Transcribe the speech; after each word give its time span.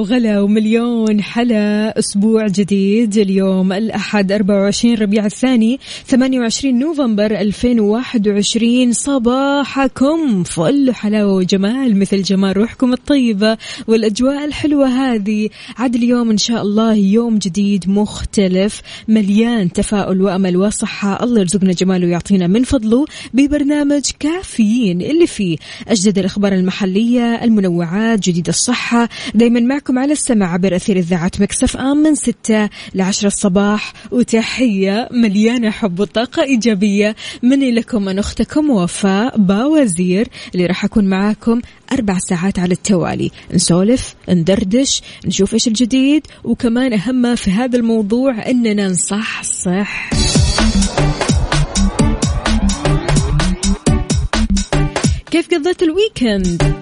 وغلا 0.00 0.40
ومليون 0.40 1.22
حلا. 1.22 1.98
أسبوع 1.98 2.46
جديد 2.46 3.16
اليوم 3.16 3.72
الأحد 3.72 4.32
24 4.32 4.94
ربيع 4.94 5.26
الثاني 5.26 5.78
28 6.06 6.78
نوفمبر 6.78 7.40
2021 7.40 8.92
صباحكم 8.92 10.42
فل 10.42 10.94
حلاوة 10.94 11.34
وجمال 11.34 11.98
مثل 11.98 12.22
جمال 12.22 12.56
روحكم 12.56 12.92
الطيبة 12.92 13.56
والأجواء 13.86 14.44
الحلوة 14.44 14.86
هذه. 14.86 15.48
عاد 15.76 15.94
اليوم 15.94 16.30
إن 16.30 16.38
شاء 16.38 16.62
الله 16.62 16.94
يوم 16.94 17.38
جديد 17.38 17.88
مختلف 17.88 18.82
مليان 19.08 19.72
تفاؤل 19.72 20.22
وأمل 20.22 20.56
وصحة. 20.56 21.24
الله 21.24 21.40
يرزقنا 21.40 21.72
جماله 21.72 22.06
ويعطينا 22.06 22.46
من 22.46 22.62
فضله 22.62 23.04
ببرنامج 23.34 24.02
كافيين 24.20 25.02
اللي 25.02 25.26
فيه 25.26 25.56
أجدد 25.88 26.18
الأخبار 26.18 26.52
المحلية 26.52 27.44
المنوعات 27.44 28.20
جديد 28.20 28.48
الصحة. 28.48 29.08
دايما 29.34 29.60
معكم 29.60 29.89
على 29.98 30.12
السمع 30.12 30.52
عبر 30.52 30.76
أثير 30.76 30.96
إذاعة 30.96 31.30
مكسف 31.40 31.76
آم 31.76 31.96
من 31.96 32.14
ستة 32.14 32.68
لعشرة 32.94 33.26
الصباح. 33.26 33.92
وتحية 34.10 35.08
مليانة 35.12 35.70
حب 35.70 36.00
وطاقة 36.00 36.42
إيجابية 36.42 37.16
مني 37.42 37.72
لكم 37.72 38.04
من 38.04 38.18
أختكم 38.18 38.70
وفاء 38.70 39.38
باوزير 39.38 40.28
اللي 40.54 40.66
راح 40.66 40.84
أكون 40.84 41.04
معاكم 41.04 41.60
أربع 41.92 42.18
ساعات 42.18 42.58
على 42.58 42.72
التوالي. 42.72 43.30
نسولف 43.54 44.14
ندردش 44.28 45.02
نشوف 45.26 45.54
إيش 45.54 45.68
الجديد 45.68 46.26
وكمان 46.44 46.92
أهم 46.92 47.34
في 47.34 47.50
هذا 47.50 47.76
الموضوع 47.76 48.46
إننا 48.46 48.88
نصحصح 48.88 50.10
كيف 55.30 55.54
قضيت 55.54 55.82
ال 55.82 55.93
weekend؟ 55.93 56.79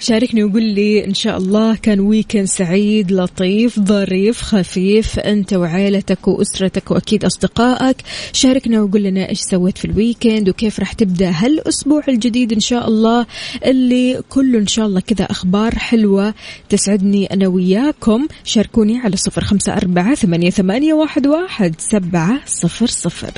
شاركني 0.00 0.44
وقول 0.44 0.62
لي 0.62 1.04
إن 1.04 1.14
شاء 1.14 1.36
الله 1.36 1.76
كان 1.76 2.00
weekend 2.00 2.44
سعيد 2.44 3.12
لطيف 3.12 3.80
ظريف 3.80 4.42
خفيف 4.42 5.18
أنت 5.18 5.52
وعائلتك 5.52 6.28
وأسرتك 6.28 6.90
وأكيد 6.90 7.24
أصدقائك. 7.24 7.96
شاركنا 8.32 8.82
وقول 8.82 9.02
لنا 9.02 9.28
إيش 9.28 9.40
سويت 9.40 9.78
في 9.78 9.84
ال 9.84 9.92
weekend 9.92 10.48
وكيف 10.48 10.80
راح 10.80 10.92
تبدأ 10.92 11.30
هالأسبوع 11.30 12.02
الجديد 12.08 12.52
إن 12.52 12.60
شاء 12.60 12.88
الله 12.88 13.26
اللي 13.64 14.20
كله 14.28 14.58
إن 14.58 14.66
شاء 14.66 14.86
الله 14.86 15.00
كذا 15.00 15.24
أخبار 15.24 15.74
حلوة 15.74 16.34
تسعدني 16.68 17.26
أنا 17.26 17.48
وياكم. 17.48 18.26
شاركوني 18.44 18.98
على 18.98 19.16
صفر 19.16 19.44
خمسة 19.44 19.72
أربعة 19.72 20.14
ثمانية, 20.14 20.50
ثمانية 20.50 20.94
واحد, 20.94 21.26
واحد 21.26 21.74
سبعة 21.78 22.40
صفر 22.46 22.86
صفر. 22.86 23.30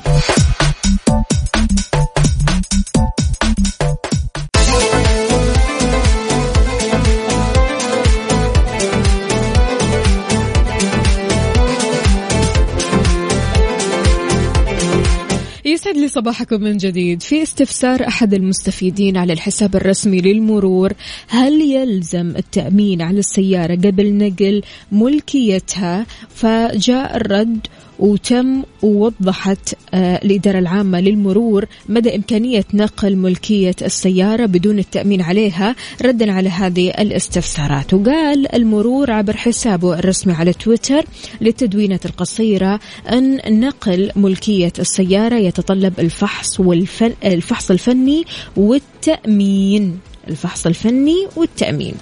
يسعد 15.79 15.97
لي 15.97 16.09
صباحكم 16.09 16.61
من 16.61 16.77
جديد. 16.77 17.23
في 17.23 17.43
استفسار 17.43 18.09
أحد 18.09 18.35
المستفيدين 18.35 19.17
على 19.17 19.33
الحساب 19.33 19.77
الرسمي 19.77 20.21
للمرور 20.21 20.93
هل 21.29 21.61
يلزم 21.61 22.37
التأمين 22.37 23.03
على 23.03 23.19
السيارة 23.19 23.75
قبل 23.75 24.15
نقل 24.15 24.63
ملكيتها؟ 24.93 26.07
فجاء 26.29 27.17
الرد 27.17 27.67
وتم 27.99 28.63
ووضحت 28.83 29.75
آه 29.95 30.17
الإدارة 30.25 30.59
العامة 30.59 31.01
للمرور 31.01 31.67
مدى 31.89 32.17
إمكانية 32.17 32.65
نقل 32.75 33.17
ملكية 33.17 33.77
السيارة 33.83 34.47
بدون 34.47 34.79
التأمين 34.79 35.21
عليها 35.23 35.77
ردا 36.03 36.33
على 36.33 36.49
هذه 36.49 36.91
الاستفسارات. 36.91 37.95
وقال 37.95 38.55
المرور 38.55 39.11
عبر 39.11 39.37
حسابه 39.37 39.99
الرسمي 39.99 40.33
على 40.33 40.53
تويتر 40.53 41.05
للتدوينات 41.41 42.07
القصيرة 42.07 42.81
أن 43.13 43.61
نقل 43.61 44.11
ملكية 44.17 44.73
السيارة 44.79 45.35
يتطلب 45.35 46.01
الفحص 46.01 46.61
والفن 46.61 47.13
الفحص 47.25 47.71
الفني 47.71 48.25
والتأمين 48.57 49.99
الفحص 50.29 50.67
الفني 50.67 51.27
والتأمين. 51.37 51.95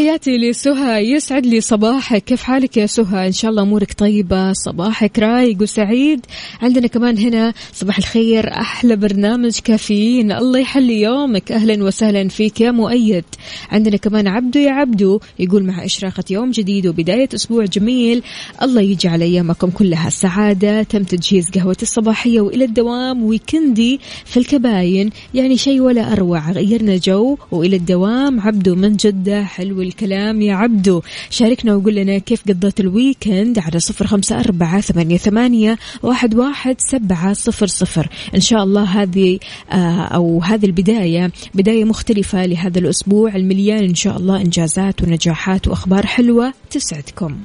تحياتي 0.00 0.38
لسهى. 0.38 1.10
يسعد 1.10 1.46
لي 1.46 1.60
صباحك. 1.60 2.24
كيف 2.24 2.42
حالك 2.42 2.76
يا 2.76 2.86
سهى؟ 2.86 3.26
إن 3.26 3.32
شاء 3.32 3.50
الله 3.50 3.62
أمورك 3.62 3.92
طيبة. 3.92 4.52
صباحك 4.52 5.18
رايق 5.18 5.62
وسعيد. 5.62 6.20
عندنا 6.62 6.86
كمان 6.86 7.18
هنا 7.18 7.52
صباح 7.72 7.98
الخير. 7.98 8.48
أحلى 8.48 8.96
برنامج 8.96 9.58
كافيين. 9.58 10.32
الله 10.32 10.58
يحلي 10.58 11.00
يومك. 11.00 11.52
أهلا 11.52 11.84
وسهلا 11.84 12.28
فيك 12.28 12.60
يا 12.60 12.70
مؤيد. 12.70 13.24
عندنا 13.70 13.96
كمان 13.96 14.28
عبدو 14.28 14.58
يا 14.58 14.70
عبدو 14.70 15.20
يقول 15.38 15.64
مع 15.64 15.84
إشراقة 15.84 16.24
يوم 16.30 16.50
جديد 16.50 16.86
وبداية 16.86 17.28
أسبوع 17.34 17.64
جميل. 17.64 18.22
الله 18.62 18.80
يجعل 18.80 19.22
أيامكم 19.22 19.70
كلها 19.70 20.10
سعادة. 20.10 20.82
تم 20.82 21.02
تجهيز 21.02 21.50
قهوة 21.50 21.76
الصباحية 21.82 22.40
وإلى 22.40 22.64
الدوام 22.64 23.24
weekend 23.24 23.91
ي 23.91 24.00
في 24.24 24.36
الكباين. 24.36 25.10
يعني 25.34 25.56
شيء 25.56 25.80
ولا 25.80 26.12
أروع. 26.12 26.50
غيرنا 26.50 26.96
جو 26.96 27.36
وإلى 27.50 27.76
الدوام. 27.76 28.40
عبدو 28.40 28.74
من 28.74 28.96
جدة. 28.96 29.44
حلو 29.44 29.90
الكلام 30.00 30.42
يا 30.42 30.54
عبدو. 30.54 31.02
شاركنا 31.30 31.74
وقول 31.74 31.94
لنا 31.94 32.18
كيف 32.18 32.42
قضيت 32.48 32.80
ال 32.80 32.90
weekend 32.90 33.58
على 33.58 33.80
صفر 33.80 34.06
خمسة 34.06 34.40
أربعة 34.40 34.80
ثمانية, 34.80 35.16
ثمانية 35.16 35.78
واحد, 36.02 36.34
واحد 36.34 36.76
سبعة 36.78 37.32
صفر 37.32 37.66
صفر. 37.66 38.08
إن 38.34 38.40
شاء 38.40 38.62
الله 38.62 38.84
هذه 38.84 39.38
آه 39.72 40.00
أو 40.00 40.42
هذه 40.42 40.66
البداية 40.66 41.32
بداية 41.54 41.84
مختلفة 41.84 42.46
لهذا 42.46 42.78
الأسبوع 42.78 43.36
المليان 43.36 43.84
إن 43.84 43.94
شاء 43.94 44.16
الله 44.16 44.40
إنجازات 44.40 45.02
ونجاحات 45.02 45.68
وأخبار 45.68 46.06
حلوة 46.06 46.52
تسعدكم. 46.70 47.36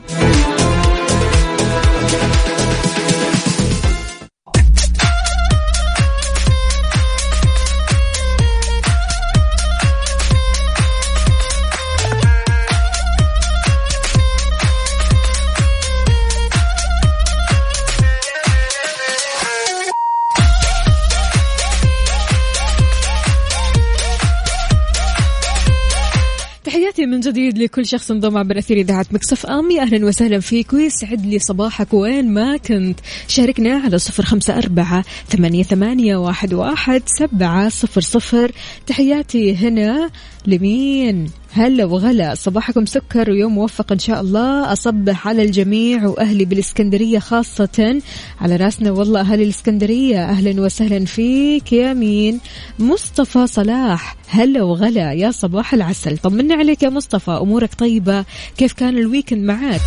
جديد 27.35 27.58
لكل 27.58 27.85
شخص 27.85 28.11
انضم 28.11 28.37
عبر 28.37 28.58
أثير 28.58 28.78
إذاعة 28.78 29.05
مكسف 29.11 29.46
آمي. 29.46 29.82
أهلا 29.82 30.05
وسهلا 30.05 30.40
فيك. 30.40 30.73
ويسعد 30.73 31.26
لي 31.26 31.40
صباحك. 31.40 31.93
وين 31.93 32.34
ما 32.34 32.58
كنت. 32.58 32.99
شاركنا 33.28 33.78
على 33.78 33.97
صفر 33.97 34.23
خمسة 34.23 34.58
أربعة 34.58 35.05
ثمانية, 35.29 35.64
ثمانية 35.64 36.16
واحد, 36.16 36.53
واحد 36.53 37.02
سبعة 37.05 37.70
صفر 37.70 38.02
صفر. 38.02 38.52
تحياتي 38.87 39.55
هنا 39.55 40.09
لمين؟ 40.47 41.29
هلا 41.57 41.85
وغلا. 41.85 42.35
صباحكم 42.35 42.85
سكر 42.85 43.31
ويوم 43.31 43.55
موفق 43.55 43.91
إن 43.91 43.99
شاء 43.99 44.22
الله. 44.22 44.73
أصبح 44.73 45.28
على 45.28 45.43
الجميع 45.43 46.07
وأهلي 46.07 46.46
بالإسكندرية 46.46 47.19
خاصة. 47.19 48.02
على 48.41 48.55
رأسنا 48.55 48.91
والله 48.91 49.19
أهل 49.22 49.41
الإسكندرية. 49.41 50.29
أهلا 50.29 50.61
وسهلا 50.61 51.05
فيك 51.05 51.73
يا 51.73 51.93
مين؟ 51.93 52.40
مصطفى 52.79 53.47
صلاح. 53.47 54.16
هلا 54.28 54.63
وغلا 54.63 55.13
يا 55.13 55.31
صباح 55.31 55.73
العسل. 55.73 56.17
طمنا 56.17 56.55
عليك 56.55 56.84
يا 56.84 56.90
مصطفى. 56.90 57.31
أمورك 57.31 57.73
طيبة؟ 57.73 58.25
كيف 58.57 58.73
كان 58.73 58.97
ال 58.97 59.03
weekend 59.03 59.44
معك؟ 59.43 59.81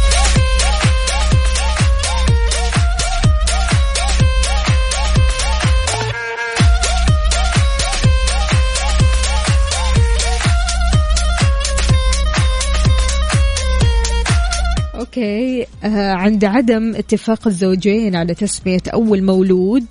okay. 15.18 15.66
آه 15.84 16.12
عند 16.12 16.44
عدم 16.44 16.94
اتفاق 16.94 17.46
الزوجين 17.46 18.16
على 18.16 18.34
تسمية 18.34 18.80
أول 18.94 19.22
مولود 19.22 19.84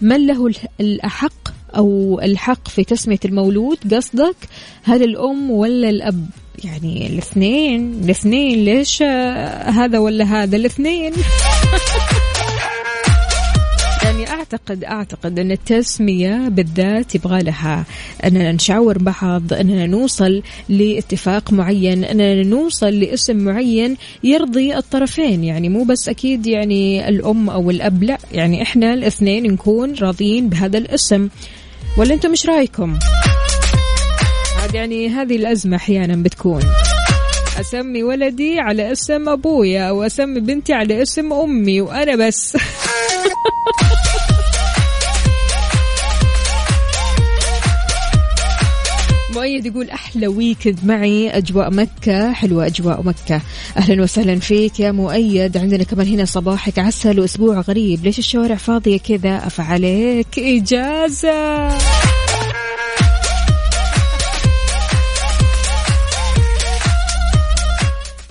من 0.00 0.26
له 0.26 0.46
ال- 0.46 0.56
الأحق 0.80 1.48
أو 1.76 2.20
الحق 2.22 2.68
في 2.68 2.84
تسمية 2.84 3.18
المولود؟ 3.24 3.94
قصدك 3.94 4.36
هل 4.84 5.02
الأم 5.02 5.50
ولا 5.50 5.88
الأب؟ 5.88 6.26
يعني 6.64 7.06
الاثنين 7.06 8.00
الاثنين 8.04 8.64
ليش 8.64 9.02
آه 9.02 9.70
هذا 9.70 9.98
ولا 9.98 10.24
هذا؟ 10.24 10.56
الاثنين. 10.56 11.12
اعتقد 14.36 14.84
أعتقد 14.84 15.38
أن 15.38 15.50
التسمية 15.52 16.48
بالذات 16.48 17.14
يبغى 17.14 17.42
لها 17.42 17.84
أننا 18.24 18.52
نشاور 18.52 18.98
بعض 18.98 19.52
أننا 19.52 19.86
نوصل 19.86 20.42
لاتفاق 20.68 21.52
معين 21.52 22.04
أننا 22.04 22.42
نوصل 22.42 23.00
لاسم 23.00 23.36
معين 23.36 23.96
يرضي 24.24 24.76
الطرفين. 24.76 25.44
يعني 25.44 25.68
مو 25.68 25.84
بس 25.84 26.08
أكيد 26.08 26.46
يعني 26.46 27.08
الأم 27.08 27.50
أو 27.50 27.70
الأب 27.70 28.02
لا 28.02 28.18
يعني 28.32 28.62
إحنا 28.62 28.94
الاثنين 28.94 29.52
نكون 29.52 29.94
راضيين 29.94 30.48
بهذا 30.48 30.78
الاسم. 30.78 31.28
ولا 31.98 32.14
أنتم 32.14 32.30
مش 32.30 32.46
رأيكم؟ 32.46 32.98
عاد 34.62 34.74
يعني 34.74 35.08
هذه 35.08 35.36
الأزمة 35.36 35.76
أحيانا 35.76 36.16
بتكون. 36.16 36.62
أسمي 37.60 38.02
ولدي 38.02 38.60
على 38.60 38.92
اسم 38.92 39.28
أبويا 39.28 39.88
أو 39.88 40.02
اسمي 40.02 40.40
بنتي 40.40 40.72
على 40.72 41.02
اسم 41.02 41.32
أمي 41.32 41.80
وأنا 41.80 42.26
بس. 42.26 42.56
مؤيد 49.56 49.66
يقول 49.66 49.90
أحلى 49.90 50.26
ويكند 50.26 50.78
معي 50.84 51.30
أجواء 51.30 51.70
مكة 51.70 52.32
حلوة 52.32 52.66
أجواء 52.66 53.02
مكة. 53.02 53.40
أهلا 53.76 54.02
وسهلا 54.02 54.38
فيك 54.40 54.80
يا 54.80 54.92
مؤيد. 54.92 55.56
عندنا 55.56 55.84
كمان 55.84 56.06
هنا 56.06 56.24
صباحك 56.24 56.78
عسل 56.78 57.20
وأسبوع 57.20 57.60
غريب. 57.60 58.04
ليش 58.04 58.18
الشوارع 58.18 58.54
فاضية 58.54 58.98
كذا؟ 58.98 59.36
افعليك 59.36 60.38
إجازة. 60.38 61.68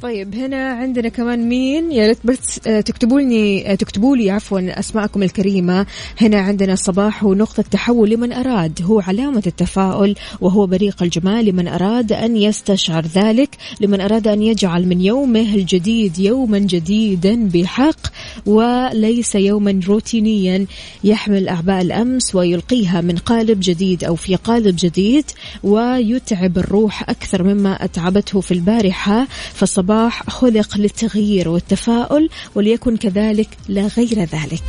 طيب 0.06 0.36
هنا 0.36 0.70
عندنا 0.70 1.10
كمان 1.10 1.50
مين؟ 1.50 1.92
يا 1.92 2.08
ريت 2.08 2.18
بس 2.24 2.68
آه، 2.68 2.82
تكتبوا 2.82 3.22
لي 3.22 3.72
آه، 3.72 3.76
تكتبوا 3.76 4.16
لي 4.16 4.32
عفوا 4.32 4.80
أسماءكم 4.80 5.24
الكريمة. 5.24 5.86
هنا 6.22 6.40
عندنا 6.40 6.76
صباح 6.76 7.24
ونقطة 7.24 7.64
تحول 7.72 8.10
لمن 8.10 8.34
أراد. 8.34 8.80
هو 8.84 9.00
علامة 9.00 9.44
التفاؤل 9.48 10.16
وهو 10.42 10.68
بريق 10.68 11.04
الجمال 11.04 11.46
لمن 11.46 11.68
أراد 11.68 12.12
أن 12.12 12.38
يستشعر 12.38 13.06
ذلك 13.06 13.50
لمن 13.82 14.02
أراد 14.02 14.28
أن 14.28 14.42
يجعل 14.42 14.88
من 14.88 15.02
يومه 15.02 15.56
الجديد 15.56 16.20
يوما 16.20 16.60
جديدا 16.60 17.50
بحق. 17.54 18.00
وليس 18.46 19.36
يوما 19.36 19.80
روتينيا 19.88 20.66
يحمل 21.04 21.48
أعباء 21.48 21.82
الأمس 21.82 22.36
ويلقيها 22.36 23.02
من 23.02 23.18
قالب 23.18 23.60
جديد 23.62 24.04
أو 24.04 24.16
في 24.16 24.36
قالب 24.36 24.76
جديد 24.80 25.26
ويتعب 25.64 26.58
الروح 26.58 27.10
أكثر 27.10 27.44
مما 27.44 27.84
أتعبته 27.84 28.42
في 28.42 28.54
البارحة. 28.54 29.28
فالصباح 29.54 30.30
خلق 30.30 30.78
للتغيير 30.78 31.50
والتفاؤل 31.50 32.30
وليكن 32.56 32.98
كذلك 32.98 33.50
لا 33.68 33.88
غير 33.98 34.20
ذلك. 34.20 34.62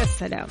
يا 0.00 0.06
سلام 0.20 0.46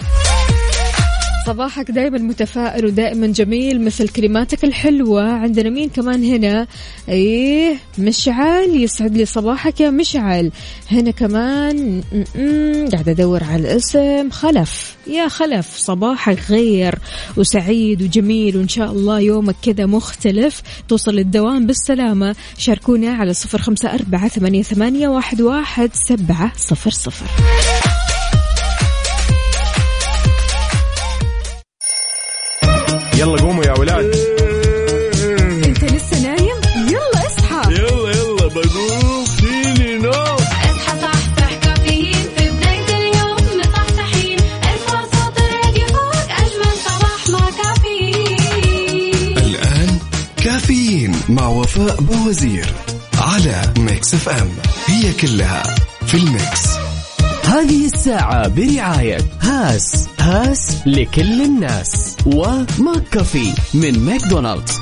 صباحك 1.47 1.91
دائما 1.91 2.17
متفائل 2.17 2.85
ودائما 2.85 3.27
جميل 3.27 3.81
مثل 3.81 4.07
كلماتك 4.07 4.63
الحلوة. 4.63 5.23
عندنا 5.23 5.69
مين 5.69 5.89
كمان 5.89 6.23
هنا؟ 6.23 6.67
إيه 7.09 7.77
مشعل 7.97 8.69
يسعد 8.69 9.17
لي 9.17 9.25
صباحك 9.25 9.81
يا 9.81 9.89
مشعل. 9.89 10.51
هنا 10.91 11.11
كمان 11.11 12.01
قاعدة 12.93 13.11
أدور 13.11 13.43
على 13.43 13.61
الاسم. 13.61 14.29
خلف 14.29 14.95
يا 15.07 15.27
خلف 15.27 15.77
صباحك 15.77 16.39
غير 16.49 16.95
وسعيد 17.37 18.01
وجميل 18.01 18.57
وإن 18.57 18.67
شاء 18.67 18.91
الله 18.91 19.19
يومك 19.19 19.55
كذا 19.61 19.85
مختلف. 19.85 20.61
توصل 20.87 21.15
للدوام 21.15 21.65
بالسلامة. 21.65 22.35
شاركونا 22.57 23.13
على 23.13 23.33
صفر 23.33 23.61
خمسة 23.61 23.93
أربعة 23.93 24.27
ثمانية 24.61 25.07
واحد, 25.07 25.41
واحد 25.41 25.89
سبعة 25.93 26.51
صفر 26.57 26.91
صفر. 26.91 27.25
يلا 33.17 33.41
قوموا 33.41 33.63
يا 33.63 33.79
ولاد. 33.79 34.15
انت 35.65 35.83
لسه 35.83 36.19
نايم؟ 36.21 36.57
يلا 36.87 37.27
اصحى. 37.27 37.73
يلا 37.73 38.11
يلا 38.11 38.47
بقوم. 38.47 39.25
فيني 39.25 39.97
نوم. 39.97 40.13
اصحى 40.13 40.99
صحصح 41.01 41.53
كافيين. 41.63 42.13
في 42.37 42.49
بداية 42.49 42.97
اليوم 42.97 43.37
مصحصحين 43.59 44.37
ارفع 44.63 45.01
صوت 45.01 45.37
الراديو 45.37 45.87
فوق 45.87 46.31
أجمل 46.31 46.73
صباح 46.85 47.29
مع 47.29 47.49
كافيين. 47.63 49.37
الآن 49.37 49.99
كافيين 50.43 51.15
مع 51.29 51.47
وفاء 51.47 52.01
بوزير 52.01 52.67
على 53.17 53.73
Mix 53.77 54.13
FM. 54.13 54.49
هي 54.85 55.13
كلها 55.13 55.63
في 56.07 56.17
ال 56.17 56.27
Mix. 56.27 56.67
هذه 57.43 57.85
الساعة 57.85 58.47
برعاية 58.47 59.17
هاس 59.41 60.07
هاس 60.19 60.71
لكل 60.85 61.41
الناس. 61.41 62.06
و 62.35 63.03
McCafé 63.11 63.53
من 63.73 63.99
ماكدونالدز. 63.99 64.76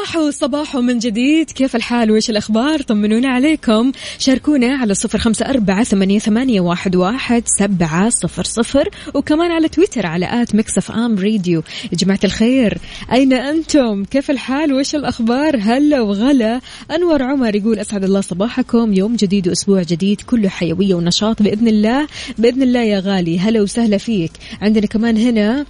صباح 0.00 0.30
صباح 0.30 0.76
من 0.76 0.98
جديد. 0.98 1.50
كيف 1.50 1.76
الحال؟ 1.76 2.10
وإيش 2.10 2.30
الأخبار؟ 2.30 2.82
طمنونا 2.82 3.28
عليكم. 3.28 3.92
شاركونا 4.18 4.76
على 4.76 4.94
صفر 4.94 5.18
خمسة 5.18 5.46
أربعة 5.46 5.84
ثمانية, 5.84 6.60
واحد, 6.60 6.96
واحد 6.96 7.42
سبعة 7.58 8.10
صفر 8.10 8.44
صفر. 8.44 8.88
وكمان 9.14 9.50
على 9.50 9.68
تويتر 9.68 10.06
على 10.06 10.42
at 10.42 10.54
Mix 10.54 10.90
FM 10.90 11.18
Radio 11.18 11.62
يا 11.92 11.96
جماعة 11.96 12.18
الخير 12.24 12.78
أين 13.12 13.32
أنتم؟ 13.32 14.04
كيف 14.04 14.30
الحال؟ 14.30 14.72
وإيش 14.72 14.94
الأخبار؟ 14.94 15.56
هلا 15.60 16.00
وغلا. 16.00 16.60
أنور 16.90 17.22
عمر 17.22 17.56
يقول 17.56 17.78
أسعد 17.78 18.04
الله 18.04 18.20
صباحكم. 18.20 18.92
يوم 18.92 19.16
جديد 19.16 19.48
وأسبوع 19.48 19.82
جديد 19.82 20.20
كله 20.20 20.48
حيوية 20.48 20.94
ونشاط 20.94 21.42
بإذن 21.42 21.68
الله. 21.68 22.06
بإذن 22.38 22.62
الله 22.62 22.82
يا 22.82 23.00
غالي 23.00 23.38
هلا 23.38 23.62
وسهلا 23.62 23.98
فيك. 23.98 24.32
عندنا 24.62 24.86
كمان 24.86 25.16
هنا 25.16 25.66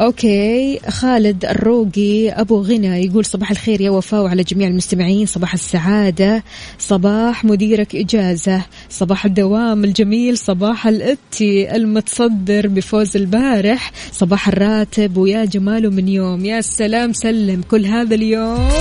okay. 0.00 0.80
خالد 0.88 1.44
الروقي 1.44 2.30
أبو 2.30 2.62
غنى 2.62 3.04
يقول 3.04 3.24
صباح 3.24 3.50
الخير 3.50 3.80
يا 3.80 3.90
وفاء 3.90 4.22
وعلى 4.22 4.42
جميع 4.42 4.68
المستمعين. 4.68 5.26
صباح 5.26 5.54
السعادة. 5.54 6.42
صباح 6.78 7.44
مديرك 7.44 7.96
إجازة. 7.96 8.62
صباح 8.90 9.24
الدوام 9.24 9.84
الجميل. 9.84 10.38
صباح 10.38 10.86
الاتي 10.86 11.76
المتصدر 11.76 12.68
بفوز 12.68 13.16
البارح. 13.16 13.92
صباح 14.12 14.48
الراتب 14.48 15.16
ويا 15.16 15.44
جماله 15.44 15.90
من 15.90 16.08
يوم. 16.08 16.44
يا 16.44 16.60
سلام 16.60 17.12
سلم. 17.12 17.62
كل 17.70 17.86
هذا 17.86 18.14
اليوم. 18.14 18.68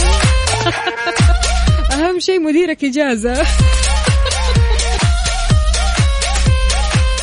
أهم 1.93 2.19
شيء 2.19 2.39
مديرك 2.39 2.85
إجازة. 2.85 3.43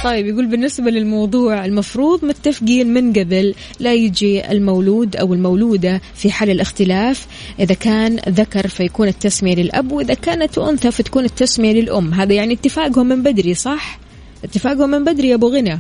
طيب 0.07 0.27
يقول 0.27 0.47
بالنسبة 0.47 0.91
للموضوع 0.91 1.65
المفروض 1.65 2.25
متفقين 2.25 2.95
من 2.95 3.13
قبل 3.13 3.55
لا 3.81 3.95
يجي 3.95 4.51
المولود 4.51 5.17
أو 5.17 5.35
المولودة 5.35 6.01
في 6.15 6.31
حال 6.31 6.51
الاختلاف. 6.51 7.27
إذا 7.61 7.75
كان 7.75 8.17
ذكر 8.29 8.69
فيكون 8.69 9.09
التسمية 9.09 9.55
للأب 9.55 9.93
وإذا 9.93 10.15
كانت 10.15 10.59
أنثى 10.59 10.91
فتكون 10.91 11.25
التسمية 11.25 11.73
للأم. 11.73 12.15
هذا 12.15 12.35
يعني 12.35 12.55
اتفاقهم 12.55 13.07
من 13.07 13.23
بدري 13.23 13.55
صح؟ 13.55 13.99
اتفاقهم 14.45 14.91
من 14.91 15.05
بدري 15.05 15.29
يا 15.29 15.35
أبو 15.35 15.49
غنى 15.49 15.79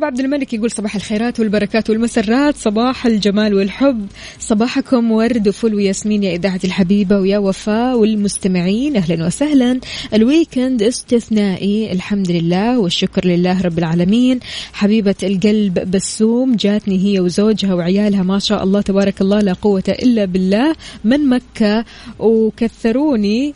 أبو 0.00 0.06
عبد 0.06 0.20
الملك 0.20 0.52
يقول 0.52 0.70
صباح 0.70 0.94
الخيرات 0.96 1.40
والبركات 1.40 1.90
والمسرات 1.90 2.56
صباح 2.56 3.06
الجمال 3.06 3.54
والحب. 3.54 4.06
صباحكم 4.38 5.12
ورد 5.12 5.48
وفل 5.48 5.74
وياسمين 5.74 6.22
يا 6.22 6.34
إذاعة 6.36 6.60
الحبيبة 6.64 7.18
ويا 7.18 7.38
وفاء 7.38 7.98
والمستمعين. 7.98 8.96
أهلا 8.96 9.26
وسهلا. 9.26 9.80
ال 10.14 10.23
weekend 10.23 10.82
استثنائي 10.82 11.92
الحمد 11.92 12.30
لله 12.30 12.78
والشكر 12.78 13.26
لله 13.26 13.60
رب 13.60 13.78
العالمين. 13.78 14.40
حبيبة 14.72 15.14
القلب 15.22 15.90
بسوم 15.90 16.56
جاتني 16.56 17.04
هي 17.04 17.20
وزوجها 17.20 17.74
وعيالها 17.74 18.22
ما 18.22 18.38
شاء 18.38 18.64
الله 18.64 18.80
تبارك 18.80 19.20
الله 19.20 19.40
لا 19.40 19.52
قوة 19.52 19.84
إلا 19.88 20.24
بالله. 20.24 20.74
من 21.04 21.28
مكة؟ 21.28 21.84
وكثروني 22.18 23.54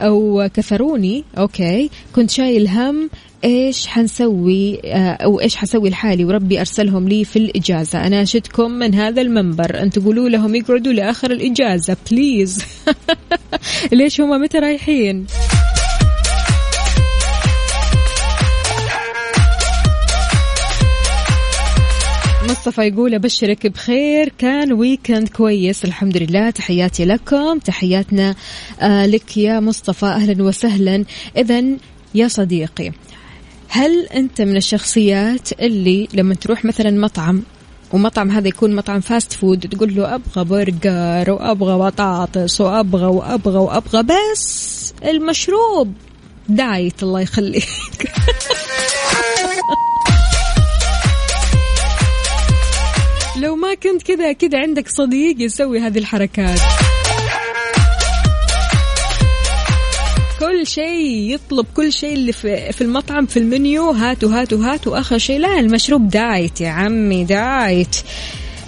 أو 0.00 0.48
كثروني. 0.54 1.24
okay. 1.38 1.90
كنت 2.14 2.30
شايل 2.30 2.68
هم 2.68 3.10
إيش 3.44 3.86
حنسوي 3.86 4.80
آه، 4.84 5.12
أو 5.12 5.40
إيش 5.40 5.56
حسوي 5.56 5.90
لحالي 5.90 6.24
وربي 6.24 6.60
أرسلهم 6.60 7.08
لي 7.08 7.24
في 7.24 7.38
الإجازة. 7.38 8.06
اناشدكم 8.06 8.70
من 8.70 8.94
هذا 8.94 9.22
المنبر. 9.22 9.82
ان 9.82 9.90
تقولوا 9.90 10.28
لهم 10.28 10.54
يقعدوا 10.54 10.92
لآخر 10.92 11.30
الإجازة 11.30 11.96
please 12.10 12.64
ليش 13.92 14.20
هم 14.20 14.40
متى 14.40 14.58
رايحين؟ 14.58 15.26
مصطفى 22.50 22.82
يقول 22.82 23.14
أبشرك 23.14 23.66
بخير. 23.66 24.32
كان 24.38 24.72
weekend 24.72 25.28
كويس 25.28 25.84
الحمد 25.84 26.16
لله 26.16 26.50
تحياتي 26.50 27.04
لكم. 27.04 27.58
تحياتنا 27.58 28.34
آه، 28.80 29.06
لك 29.06 29.36
يا 29.36 29.60
مصطفى. 29.60 30.06
أهلا 30.06 30.42
وسهلا. 30.42 31.04
اذا 31.36 31.64
يا 32.14 32.28
صديقي 32.28 32.92
هل 33.68 34.06
أنت 34.06 34.40
من 34.40 34.56
الشخصيات 34.56 35.52
اللي 35.60 36.08
لما 36.14 36.34
تروح 36.34 36.64
مثلا 36.64 36.90
مطعم 36.90 37.42
ومطعم 37.92 38.30
هذا 38.30 38.48
يكون 38.48 38.74
مطعم 38.74 39.00
fast 39.00 39.32
food 39.32 39.68
تقول 39.68 39.94
له 39.94 40.14
أبغى 40.14 40.44
برجر 40.44 41.30
وأبغى 41.30 41.78
بطاطس 41.78 42.60
وأبغى 42.60 43.06
وأبغى 43.06 43.58
وأبغى 43.58 44.02
بس 44.02 44.94
المشروب 45.04 45.92
diet 46.48 47.02
الله 47.02 47.20
يخليك. 47.20 47.64
لو 53.42 53.56
ما 53.56 53.74
كنت 53.74 54.02
كذا 54.02 54.32
كذا 54.32 54.60
عندك 54.60 54.88
صديق 54.88 55.42
يسوي 55.42 55.80
هذه 55.80 55.98
الحركات. 55.98 56.60
شيء 60.66 61.34
يطلب 61.34 61.66
كل 61.74 61.92
شيء 61.92 62.14
اللي 62.14 62.32
في, 62.32 62.72
في 62.72 62.80
المطعم 62.80 63.26
في 63.26 63.38
المنيو. 63.38 63.90
هاتوا 63.90 64.30
هاتوا 64.30 64.64
هاتوا 64.64 65.00
آخر 65.00 65.18
شيء. 65.18 65.38
لا 65.38 65.58
المشروب 65.60 66.08
diet 66.08 66.60
يا 66.60 66.68
عمي 66.68 67.24
diet. 67.24 67.96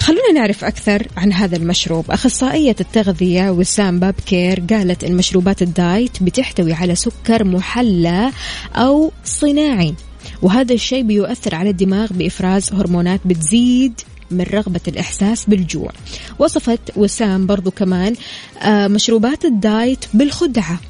خلونا 0.01 0.33
نعرف 0.35 0.65
أكثر 0.65 1.07
عن 1.17 1.33
هذا 1.33 1.57
المشروب. 1.57 2.11
أخصائية 2.11 2.77
التغذية 2.81 3.51
وسام 3.51 3.99
بابكير 3.99 4.63
قالت 4.71 5.05
إن 5.05 5.17
مشروبات 5.17 5.63
ال 5.63 5.75
diet 5.75 6.23
بتحتوي 6.23 6.73
على 6.73 6.95
سكر 6.95 7.45
محلى 7.45 8.31
أو 8.75 9.13
صناعي 9.25 9.95
وهذا 10.43 10.75
الشيء 10.75 11.03
بيؤثر 11.03 11.55
على 11.55 11.71
الدماغ 11.71 12.13
بإفراز 12.13 12.73
هرمونات 12.73 13.21
بتزيد 13.25 14.01
من 14.31 14.43
رغبة 14.43 14.81
الإحساس 14.89 15.45
بالجوع. 15.45 15.93
وصفت 16.39 16.81
وسام 16.97 17.47
برضو 17.47 17.71
كمان 17.71 18.15
آه، 18.63 18.89
مشروبات 18.89 19.45
ال 19.45 19.57
diet 19.57 20.05
بالخدعة. 20.15 20.81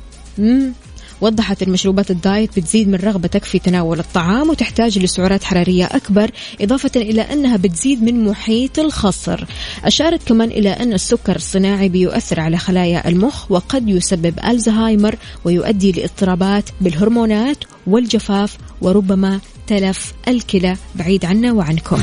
وضحت 1.20 1.62
المشروبات 1.62 2.10
ال 2.10 2.20
diet 2.20 2.56
بتزيد 2.56 2.88
من 2.88 2.94
رغبتك 2.94 3.44
في 3.44 3.58
تناول 3.58 3.98
الطعام 3.98 4.50
وتحتاج 4.50 4.98
لسعرات 4.98 5.44
حرارية 5.44 5.84
أكبر 5.84 6.30
إضافة 6.60 6.90
إلى 6.96 7.20
أنها 7.20 7.56
بتزيد 7.56 8.02
من 8.02 8.24
محيط 8.24 8.78
الخصر. 8.78 9.44
أشارت 9.84 10.28
كمان 10.28 10.48
إلى 10.48 10.70
أن 10.70 10.92
السكر 10.92 11.36
الصناعي 11.36 11.88
بيؤثر 11.88 12.40
على 12.40 12.58
خلايا 12.58 13.08
المخ 13.08 13.52
وقد 13.52 13.88
يسبب 13.88 14.34
ألزهايمر 14.44 15.16
ويؤدي 15.44 15.92
لاضطرابات 15.92 16.64
بالهرمونات 16.80 17.58
والجفاف 17.86 18.56
وربما 18.82 19.40
تلف 19.66 20.12
الكلى. 20.28 20.76
بعيد 20.94 21.24
عنا 21.24 21.52
وعنكم. 21.52 22.02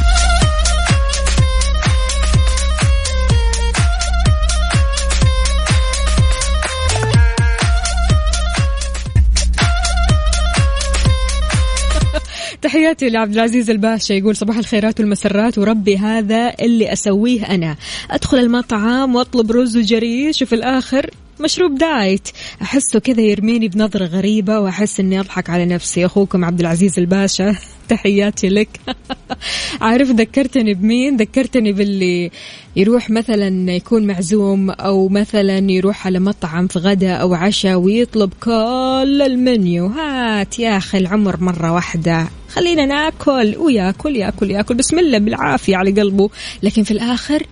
تحياتي 12.74 13.10
لعبد 13.10 13.34
العزيز 13.34 13.70
الباشا 13.70 14.14
يقول 14.14 14.36
صباح 14.36 14.58
الخيرات 14.58 15.00
والمسرات 15.00 15.58
وربي 15.58 15.98
هذا 15.98 16.54
اللي 16.62 16.94
أسويه 16.94 17.46
أنا. 17.56 17.76
أدخل 18.12 18.38
المطعم 18.38 19.16
وأطلب 19.16 19.52
رز 19.52 19.78
وجريش 19.78 20.42
وفي 20.42 20.56
الآخر. 20.56 21.10
مشروب 21.40 21.78
دايت. 21.78 22.28
أحسه 22.62 23.00
كذا 23.00 23.22
يرميني 23.22 23.68
بنظرة 23.68 24.06
غريبة 24.06 24.60
وأحس 24.60 25.00
إني 25.00 25.20
أضحك 25.20 25.50
على 25.50 25.66
نفسي. 25.66 26.06
أخوكم 26.06 26.46
عبد 26.46 26.60
العزيز 26.60 27.00
الباشا 27.00 27.56
تحياتي 27.90 28.50
لك. 28.50 28.70
عارف 29.82 30.10
ذكرتني 30.10 30.74
بمين؟ 30.74 31.18
ذكرتني 31.18 31.72
باللي 31.72 32.32
يروح 32.76 33.10
مثلا 33.10 33.72
يكون 33.72 34.08
معزوم 34.08 34.70
أو 34.70 35.10
مثلا 35.10 35.72
يروح 35.72 36.08
على 36.08 36.20
مطعم 36.20 36.68
في 36.68 36.80
غدا 36.80 37.14
أو 37.14 37.34
عشاء 37.34 37.76
ويطلب 37.76 38.34
كل 38.44 39.22
المنيو. 39.26 39.88
هات 39.88 40.60
يا 40.60 40.78
أخي 40.78 40.98
العمر 40.98 41.44
مرة 41.44 41.72
واحدة. 41.72 42.28
خلينا 42.50 42.86
ناكل 42.86 43.58
وياكل 43.58 44.16
ياكل 44.16 44.52
ياكل. 44.52 44.76
بسم 44.76 45.00
الله 45.00 45.18
بالعافية 45.18 45.78
على 45.78 45.92
قلبه. 45.92 46.30
لكن 46.64 46.84
في 46.84 46.92
الآخر 46.92 47.44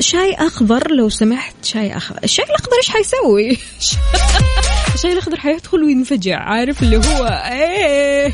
شاي 0.00 0.34
أخضر 0.34 0.90
لو 0.90 1.08
سمحت 1.08 1.54
شاي 1.62 1.96
اخضر 1.96 2.20
الشاي 2.24 2.44
الأخضر 2.44 2.76
إيش 2.76 2.90
حيسوي؟ 2.90 3.58
الشاي 4.94 5.12
الأخضر 5.12 5.40
حيدخل 5.40 5.82
وينفجع 5.82 6.38
عارف 6.38 6.82
اللي 6.82 6.96
هو 6.96 7.26
إيه. 7.52 8.32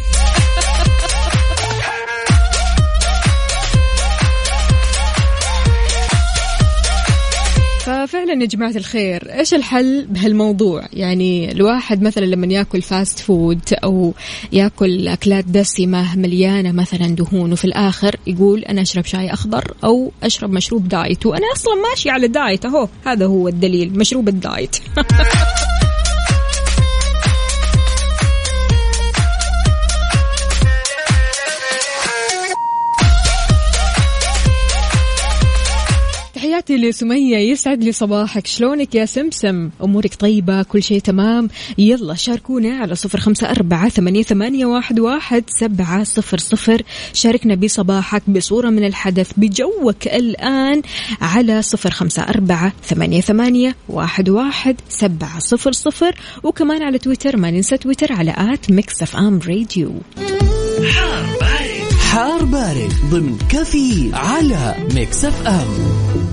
ففعلا 8.08 8.42
يا 8.42 8.46
جماعة 8.46 8.76
الخير 8.76 9.38
إيش 9.38 9.54
الحل 9.54 10.06
بهالموضوع؟ 10.06 10.88
يعني 10.92 11.52
الواحد 11.52 12.02
مثلا 12.02 12.24
لما 12.24 12.46
ياكل 12.46 12.82
fast 12.82 13.18
food 13.18 13.60
أو 13.84 14.14
ياكل 14.52 15.08
أكلات 15.08 15.44
دسمة 15.44 16.16
مليانة 16.16 16.72
مثلا 16.72 17.06
دهون 17.06 17.52
وفي 17.52 17.64
الآخر 17.64 18.16
يقول 18.26 18.64
أنا 18.64 18.82
أشرب 18.82 19.04
شاي 19.04 19.32
أخضر 19.32 19.74
أو 19.84 20.12
أشرب 20.22 20.50
مشروب 20.50 20.88
diet 20.88 21.26
وأنا 21.26 21.46
أصلا 21.54 21.74
ماشي 21.90 22.10
على 22.10 22.28
diet 22.28 22.64
أهو 22.64 22.88
هذا 23.04 23.26
هو 23.26 23.48
الدليل 23.48 23.98
مشروب 23.98 24.28
ال 24.28 24.36
diet. 24.36 24.76
تحياتي 36.68 36.88
لسمية 36.88 37.36
يسعد 37.36 37.84
لي 37.84 37.92
صباحك. 37.92 38.46
شلونك 38.46 38.94
يا 38.94 39.04
سمسم؟ 39.06 39.70
أمورك 39.82 40.14
طيبة؟ 40.14 40.62
كل 40.62 40.82
شيء 40.82 41.00
تمام؟ 41.00 41.48
يلا 41.78 42.14
شاركونا 42.14 42.76
على 42.76 42.94
صفر 42.94 43.20
خمسة 43.20 43.50
أربعة 43.50 43.88
ثمانية, 43.88 44.22
ثمانية 44.22 44.66
واحد, 44.66 45.00
واحد 45.00 45.44
سبعة 45.48 46.04
صفر 46.04 46.38
صفر. 46.38 46.82
شاركنا 47.12 47.54
بصباحك 47.54 48.22
بصورة 48.30 48.70
من 48.70 48.84
الحدث 48.84 49.30
بجوك 49.36 50.06
الآن 50.06 50.82
على 51.20 51.62
صفر 51.62 51.90
خمسة 51.90 52.22
أربعة 52.22 52.72
ثمانية, 52.84 53.20
ثمانية 53.20 53.76
واحد, 53.88 54.28
واحد 54.28 54.76
سبعة 54.88 55.38
صفر 55.38 55.72
صفر. 55.72 56.14
وكمان 56.42 56.82
على 56.82 56.98
تويتر 56.98 57.36
ما 57.36 57.50
ننسى 57.50 57.76
تويتر 57.76 58.12
على 58.12 58.34
at 58.38 58.70
Mix 58.70 59.02
FM 59.02 59.40
Radio. 59.48 59.92
حار 62.10 62.44
بارد. 62.44 62.92
ضمن 63.10 63.38
كافيين 63.50 64.10
على 64.14 64.74
Mix 64.94 65.24
FM. 65.24 66.27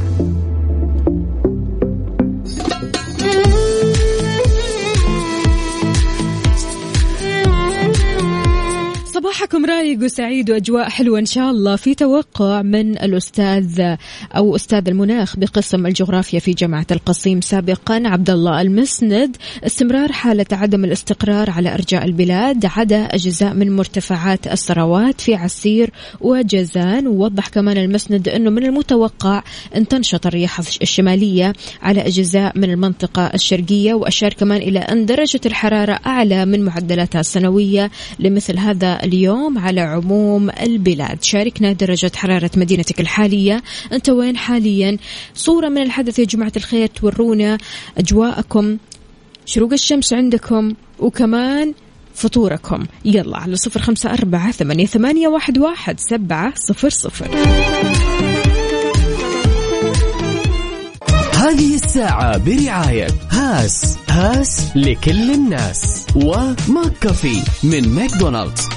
صباحكم 9.25 9.65
رايق 9.65 10.03
وسعيد 10.03 10.51
وأجواء 10.51 10.89
حلوة 10.89 11.19
إن 11.19 11.25
شاء 11.25 11.51
الله. 11.51 11.75
في 11.75 11.95
توقع 11.95 12.61
من 12.61 12.97
الأستاذ 12.97 13.95
أو 14.35 14.55
أستاذ 14.55 14.87
المناخ 14.87 15.39
بقسم 15.39 15.85
الجغرافيا 15.85 16.39
في 16.39 16.53
جامعة 16.53 16.85
القصيم 16.91 17.41
سابقا 17.41 18.01
عبد 18.05 18.29
الله 18.29 18.61
المسند. 18.61 19.37
استمرار 19.63 20.11
حالة 20.11 20.45
عدم 20.51 20.85
الاستقرار 20.85 21.49
على 21.49 21.73
أرجاء 21.73 22.05
البلاد 22.05 22.65
عدا 22.65 22.97
أجزاء 22.97 23.53
من 23.53 23.75
مرتفعات 23.75 24.47
الثروات 24.47 25.21
في 25.21 25.35
عسير 25.35 25.91
وجازان 26.21 27.07
ووضح 27.07 27.47
كمان 27.47 27.77
المسند 27.77 28.29
إنه 28.29 28.49
من 28.49 28.65
المتوقع 28.65 29.43
أن 29.75 29.87
تنشط 29.87 30.27
الرياح 30.27 30.59
الشمالية 30.59 31.53
على 31.81 32.01
أجزاء 32.01 32.57
من 32.57 32.71
المنطقة 32.71 33.25
الشرقية 33.25 33.93
وأشار 33.93 34.33
كمان 34.33 34.61
إلى 34.61 34.79
أن 34.79 35.05
درجة 35.05 35.41
الحرارة 35.45 35.99
أعلى 36.05 36.45
من 36.45 36.65
معدلاتها 36.65 37.19
السنوية. 37.19 37.91
لمثل 38.19 38.57
هذا 38.57 38.99
اليوم 39.03 39.14
على 39.57 39.81
عموم 39.81 40.49
البلاد. 40.49 41.23
شاركنا 41.23 41.73
درجة 41.73 42.11
حرارة 42.15 42.51
مدينتك 42.57 42.99
الحالية. 42.99 43.63
أنت 43.93 44.09
وين 44.09 44.37
حاليا؟ 44.37 44.97
صورة 45.35 45.69
من 45.69 45.81
الحدث 45.81 46.19
يا 46.19 46.25
جماعة 46.25 46.51
الخير 46.57 46.87
تورونا 46.87 47.57
أجواءكم 47.97 48.77
شروق 49.45 49.73
الشمس 49.73 50.13
عندكم 50.13 50.73
وكمان 50.99 51.73
فطوركم. 52.15 52.85
يلا 53.05 53.37
على 53.37 53.55
صفر 53.55 53.81
خمسة 53.81 54.13
أربعة 54.13 54.51
ثمانية, 54.51 54.85
ثمانية 54.85 55.27
واحد, 55.27 55.57
واحد 55.57 55.99
سبعة 55.99 56.53
صفر 56.55 56.89
صفر. 56.89 57.27
هذه 61.35 61.75
الساعة 61.75 62.37
برعاية 62.37 63.07
هاس. 63.31 63.97
هاس 64.09 64.71
لكل 64.75 65.31
الناس. 65.31 66.05
و 66.15 66.93
McCafé 67.01 67.43
من 67.63 67.89
ماكدونالدز. 67.89 68.69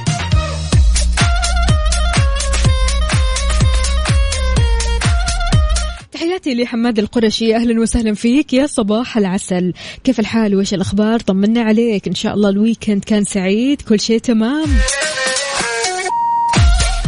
تحياتي 6.18 6.54
لحماد 6.54 6.98
القرشي. 6.98 7.56
أهلا 7.56 7.80
وسهلا 7.80 8.14
فيك 8.14 8.52
يا 8.52 8.66
صباح 8.66 9.16
العسل. 9.16 9.72
كيف 10.04 10.20
الحال؟ 10.20 10.56
وايش 10.56 10.74
الأخبار؟ 10.74 11.20
طمنا 11.20 11.60
عليك. 11.60 12.08
إن 12.08 12.14
شاء 12.14 12.34
الله 12.34 12.48
ال 12.48 12.55
weekend 12.55 13.04
كان 13.04 13.24
سعيد. 13.24 13.82
كل 13.82 14.00
شيء 14.00 14.18
تمام. 14.18 14.66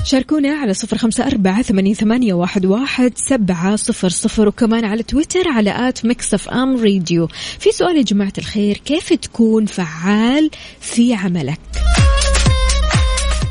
شاركونا 0.05 0.53
على 0.55 0.75
صفر 0.75 0.99
خمسة 0.99 1.27
أربعة 1.27 1.63
ثمانية, 1.63 2.35
واحد, 2.35 2.67
واحد 2.67 3.13
سبعة 3.17 3.77
صفر 3.77 4.09
صفر. 4.09 4.49
وكمان 4.49 4.85
على 4.85 5.03
تويتر 5.03 5.49
على 5.49 5.89
at 5.89 6.05
Mix 6.05 6.35
FM 6.35 6.77
Radio 6.77 7.29
في 7.59 7.73
سؤال 7.73 7.97
يا 7.97 8.03
جماعة 8.03 8.33
الخير. 8.39 8.77
كيف 8.77 9.13
تكون 9.13 9.67
فعال 9.67 10.51
في 10.81 11.15
عملك؟ 11.15 11.61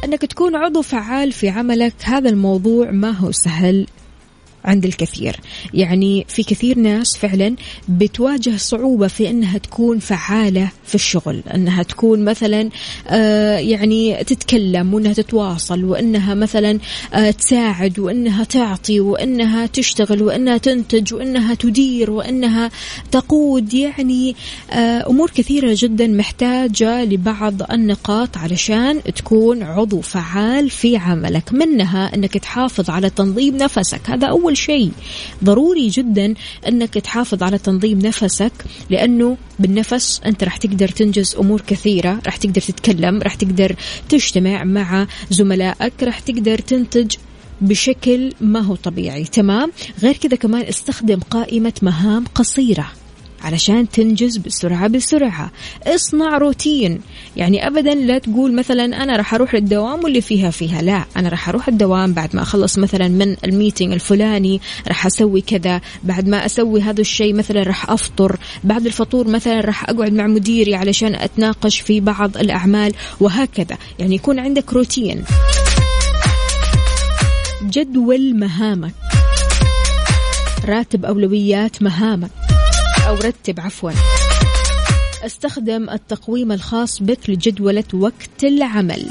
أنك 0.06 0.22
تكون 0.22 0.56
عضو 0.56 0.82
فعال 0.82 1.32
في 1.32 1.50
عملك 1.50 1.94
هذا 2.04 2.30
الموضوع 2.30 2.92
ما 2.92 3.12
هو 3.12 3.32
سهل. 3.32 3.88
عند 4.66 4.86
الكثير. 4.86 5.36
يعني 5.74 6.26
في 6.28 6.44
كثير 6.44 6.80
ناس 6.80 7.18
فعلا 7.18 7.56
بتواجه 7.90 8.58
صعوبة 8.58 9.08
في 9.08 9.30
أنها 9.30 9.58
تكون 9.58 10.00
فعالة 10.00 10.70
في 10.86 10.96
الشغل 10.96 11.44
أنها 11.56 11.84
تكون 11.84 12.26
مثلا 12.26 12.70
آه 13.08 13.58
يعني 13.58 14.24
تتكلم 14.24 14.94
وأنها 14.94 15.14
تتواصل 15.14 15.84
وأنها 15.84 16.34
مثلا 16.34 16.80
آه 17.14 17.32
تساعد 17.32 18.00
وأنها 18.00 18.44
تعطي 18.44 19.00
وأنها 19.00 19.66
تشتغل 19.66 20.24
وأنها 20.24 20.58
تنتج 20.58 21.14
وأنها 21.14 21.54
تدير 21.54 22.12
وأنها 22.12 22.72
تقود. 23.12 23.74
يعني 23.74 24.36
آه 24.72 25.10
أمور 25.10 25.30
كثيرة 25.30 25.76
جدا 25.78 26.08
محتاجة 26.08 27.04
لبعض 27.06 27.72
النقاط 27.72 28.38
علشان 28.38 29.04
تكون 29.04 29.64
عضو 29.64 30.02
فعال 30.02 30.70
في 30.70 30.98
عملك 30.98 31.54
منها 31.54 32.16
أنك 32.16 32.38
تحافظ 32.38 32.90
على 32.90 33.10
تنظيم 33.10 33.58
نفسك. 33.58 34.02
هذا 34.10 34.28
أول 34.28 34.49
شيء 34.58 34.92
ضروري 35.44 35.88
جدا 35.88 36.34
أنك 36.68 36.94
تحافظ 36.94 37.44
على 37.44 37.58
تنظيم 37.58 38.00
نفسك 38.00 38.54
لأنه 38.90 39.38
بالنفس 39.60 40.22
أنت 40.26 40.44
راح 40.44 40.58
تقدر 40.58 40.88
تنجز 40.88 41.36
أمور 41.36 41.62
كثيرة 41.62 42.20
راح 42.26 42.38
تقدر 42.38 42.62
تتكلم 42.62 43.22
راح 43.22 43.36
تقدر 43.36 43.76
تجتمع 44.10 44.64
مع 44.64 45.08
زملائك 45.30 46.04
راح 46.04 46.20
تقدر 46.20 46.58
تنتج 46.58 47.16
بشكل 47.62 48.34
ما 48.42 48.60
هو 48.60 48.76
طبيعي. 48.76 49.24
تمام؟ 49.24 49.72
غير 50.02 50.18
كذا 50.18 50.36
كمان 50.36 50.62
استخدم 50.62 51.20
قائمة 51.20 51.74
مهام 51.82 52.26
قصيرة. 52.36 52.92
علشان 53.44 53.90
تنجز 53.90 54.38
بسرعة 54.38 54.88
بسرعة. 54.88 55.52
اصنع 55.88 56.38
روتين. 56.38 57.02
يعني 57.38 57.68
أبدا 57.68 57.96
لا 57.96 58.18
تقول 58.18 58.56
مثلا 58.56 59.04
أنا 59.04 59.16
راح 59.18 59.34
أروح 59.34 59.56
للدوام 59.56 60.04
واللي 60.04 60.22
فيها 60.22 60.50
فيها. 60.50 60.82
لا 60.82 61.06
أنا 61.18 61.30
راح 61.30 61.50
أروح 61.50 61.68
الدوام 61.68 62.14
بعد 62.14 62.36
ما 62.36 62.42
أخلص 62.42 62.78
مثلا 62.78 63.08
من 63.08 63.36
ال 63.46 63.52
meeting 63.52 63.94
الفلاني 63.94 64.62
راح 64.88 65.06
أسوي 65.06 65.42
كذا. 65.42 65.82
بعد 66.04 66.28
ما 66.28 66.46
أسوي 66.46 66.82
هذا 66.82 67.02
الشيء 67.02 67.34
مثلا 67.34 67.64
راح 67.64 67.90
أفطر. 67.90 68.38
بعد 68.64 68.86
الفطور 68.86 69.28
مثلا 69.28 69.62
راح 69.62 69.90
أقعد 69.90 70.14
مع 70.14 70.28
مديري 70.28 70.76
علشان 70.76 71.16
أتناقش 71.16 71.80
في 71.80 72.00
بعض 72.00 72.38
الأعمال 72.38 72.94
وهكذا. 73.20 73.78
يعني 74.00 74.16
يكون 74.16 74.40
عندك 74.40 74.74
روتين. 74.74 75.24
جدول 77.64 78.36
مهامك. 78.36 78.94
راتب 80.66 81.06
أولويات 81.06 81.84
مهامك. 81.84 82.39
أو 83.10 83.16
رتب 83.16 83.60
عفوا. 83.60 83.92
استخدم 85.26 85.90
التقويم 85.90 86.52
الخاص 86.52 87.04
بك 87.04 87.30
لجدولة 87.30 87.84
وقت 87.94 88.44
العمل. 88.44 89.06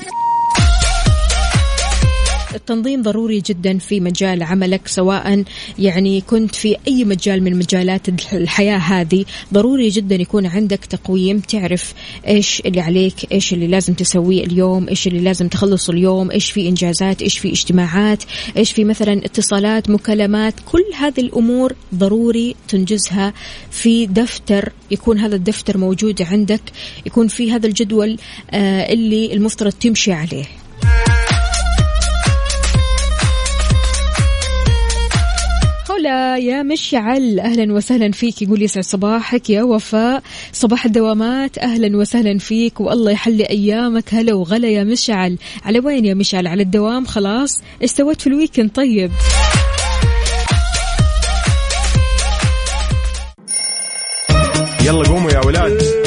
التنظيم 2.55 3.03
ضروري 3.03 3.41
جدا 3.41 3.79
في 3.79 4.01
مجال 4.01 4.43
عملك 4.43 4.89
سواء 4.89 5.45
يعني 5.79 6.21
كنت 6.21 6.55
في 6.55 6.77
أي 6.89 7.05
مجال 7.05 7.43
من 7.43 7.57
مجالات 7.59 8.09
الحياة 8.33 8.79
هذه. 8.79 9.25
ضروري 9.55 9.89
جدا 9.89 10.15
يكون 10.15 10.47
عندك 10.47 10.85
تقويم 10.85 11.41
تعرف 11.41 11.95
إيش 12.27 12.63
اللي 12.67 12.81
عليك 12.81 13.33
إيش 13.33 13.53
اللي 13.53 13.67
لازم 13.67 13.95
تسويه 13.95 14.45
اليوم 14.45 14.89
إيش 14.89 15.07
اللي 15.07 15.21
لازم 15.21 15.49
تخلصه 15.49 15.93
اليوم 15.93 16.31
إيش 16.31 16.51
في 16.51 16.69
إنجازات 16.69 17.23
إيش 17.23 17.39
في 17.39 17.53
اجتماعات 17.53 18.23
إيش 18.57 18.73
في 18.73 18.85
مثلا 18.85 19.25
اتصالات 19.25 19.91
مكالمات. 19.91 20.55
كل 20.67 20.85
هذه 20.99 21.21
الأمور 21.21 21.75
ضروري 21.95 22.57
تنجزها 22.69 23.33
في 23.71 24.07
دفتر 24.07 24.73
يكون 24.91 25.19
هذا 25.19 25.37
الدفتر 25.37 25.79
موجود 25.79 26.23
عندك 26.23 26.63
يكون 27.07 27.29
في 27.29 27.53
هذا 27.53 27.67
الجدول 27.67 28.19
آه 28.51 28.93
اللي 28.93 29.33
المفترض 29.33 29.73
تمشي 29.73 30.13
عليه. 30.13 30.68
هلا 35.99 36.39
يا 36.39 36.63
مشعل 36.63 37.41
أهلا 37.41 37.73
وسهلا 37.73 38.13
فيك. 38.13 38.43
يقول 38.43 38.63
يسعد 38.63 38.85
صباحك 38.85 39.51
يا 39.51 39.63
وفاء. 39.63 40.23
صباح 40.53 40.85
الدوامات 40.85 41.59
أهلا 41.59 41.97
وسهلا 41.97 42.39
فيك. 42.39 42.81
والله 42.81 43.11
يحلي 43.13 43.45
أيامك. 43.45 44.15
هلا 44.15 44.35
وغلا 44.35 44.69
يا 44.69 44.85
مشعل. 44.85 45.39
على 45.65 45.81
وين 45.81 46.05
يا 46.05 46.15
مشعل؟ 46.15 46.47
على 46.47 46.63
الدوام؟ 46.63 47.05
خلاص. 47.05 47.63
إيش 47.83 47.91
سويت 47.91 48.21
في 48.21 48.27
ال 48.27 48.32
weekend؟ 48.32 48.71
طيب. 48.71 49.11
يلا 54.87 55.09
قوموا 55.09 55.31
يا 55.31 55.47
ولاد. 55.47 55.98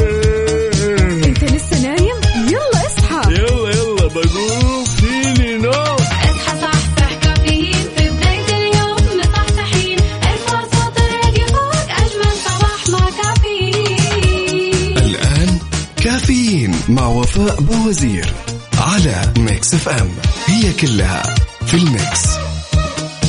وفاء 17.41 17.61
بوزير 17.61 18.25
على 18.77 19.33
Mix 19.37 19.73
FM. 19.73 20.09
هي 20.45 20.73
كلها 20.73 21.35
في 21.65 21.73
ال 21.73 21.84
mix. 21.84 22.27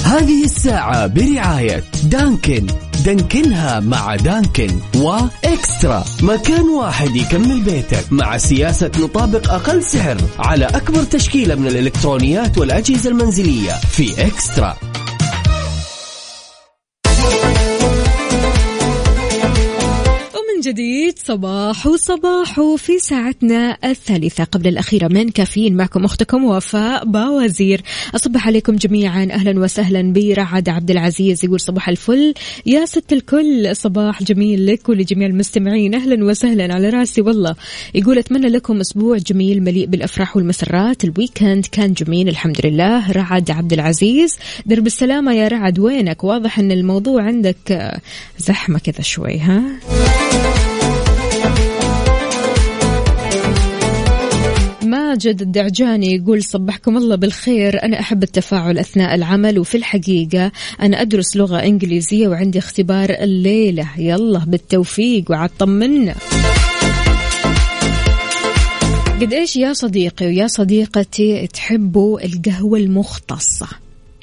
هذه 0.05 0.45
الساعة 0.45 1.07
برعاية 1.07 1.85
Dunkin'. 2.05 2.67
دانكنها 3.05 3.81
مع 3.81 4.17
دانكن 4.17 4.81
وإكسترا. 4.97 6.05
مكان 6.23 6.61
واحد 6.61 7.17
يكمل 7.17 7.61
بيتك 7.61 8.05
مع 8.11 8.37
سياسة 8.37 8.91
نطابق 8.99 9.53
أقل 9.53 9.85
سعر 9.85 10.17
على 10.39 10.65
أكبر 10.65 11.03
تشكيلة 11.03 11.55
من 11.55 11.67
الإلكترونيات 11.67 12.59
والأجهزة 12.59 13.11
المنزلية 13.11 13.73
في 13.73 14.27
إكسترا. 14.27 14.77
جديد 20.73 21.19
صباح 21.19 21.87
وصباح 21.87 22.61
في 22.77 22.99
ساعتنا 22.99 23.79
الثالثة. 23.85 24.45
قبل 24.45 24.69
الأخيرة 24.69 25.09
من 25.09 25.29
كافيين 25.29 25.77
معكم 25.77 26.05
أختكم 26.05 26.45
وفاء 26.45 27.05
باوزير. 27.05 27.83
أصبح 28.15 28.47
عليكم 28.47 28.77
جميعا 28.77 29.29
أهلا 29.33 29.61
وسهلا 29.61 30.13
برعد 30.13 30.69
عبد 30.69 30.91
العزيز 30.91 31.45
يقول 31.45 31.61
صباح 31.61 31.89
الفل. 31.89 32.35
يا 32.67 32.87
ست 32.87 33.13
الكل 33.13 33.77
صباح 33.77 34.23
جميل 34.23 34.67
لك 34.67 34.89
ولجميع 34.89 35.29
المستمعين. 35.29 35.95
أهلا 35.95 36.25
وسهلا 36.25 36.75
على 36.75 36.89
رأسي 36.89 37.21
والله. 37.21 37.55
يقول 37.95 38.19
أتمنى 38.19 38.49
لكم 38.49 38.81
أسبوع 38.81 39.17
جميل 39.17 39.63
مليء 39.63 39.87
بالأفراح 39.87 40.37
والمسرات. 40.37 41.05
الويكند 41.05 41.67
كان 41.73 41.93
جميل 41.93 42.29
الحمد 42.29 42.67
لله. 42.67 43.13
رعد 43.13 43.51
عبد 43.51 43.73
العزيز. 43.73 44.37
درب 44.67 44.87
السلامة 44.87 45.33
يا 45.33 45.49
رعد. 45.49 45.79
وينك؟ 45.79 46.25
واضح 46.25 46.59
أن 46.59 46.73
الموضوع 46.73 47.23
عندك 47.23 47.73
آه، 47.73 48.01
زحمة 48.39 48.79
كذا 48.79 49.01
شوي 49.01 49.39
ها؟ 49.39 49.63
ماجد 55.13 55.43
الدعجاني 55.43 56.15
يقول 56.15 56.45
صبحكم 56.45 56.97
الله 56.97 57.17
بالخير. 57.17 57.83
أنا 57.83 58.01
أحب 58.01 58.23
التفاعل 58.23 58.79
أثناء 58.79 59.15
العمل 59.15 59.59
وفي 59.59 59.77
الحقيقة 59.77 60.53
أنا 60.81 61.01
أدرس 61.01 61.37
لغة 61.37 61.57
إنجليزية 61.57 62.29
وعندي 62.29 62.59
اختبار 62.59 63.11
الليلة. 63.11 63.89
يلا 63.99 64.39
بالتوفيق 64.39 65.31
وعد 65.31 65.51
طمنا 65.59 66.15
قد 69.21 69.33
إيش 69.33 69.57
يا 69.57 69.73
صديقي 69.73 70.27
ويا 70.27 70.47
صديقتي 70.47 71.47
تحبوا 71.47 72.25
القهوة 72.25 72.79
المختصة؟ 72.79 73.82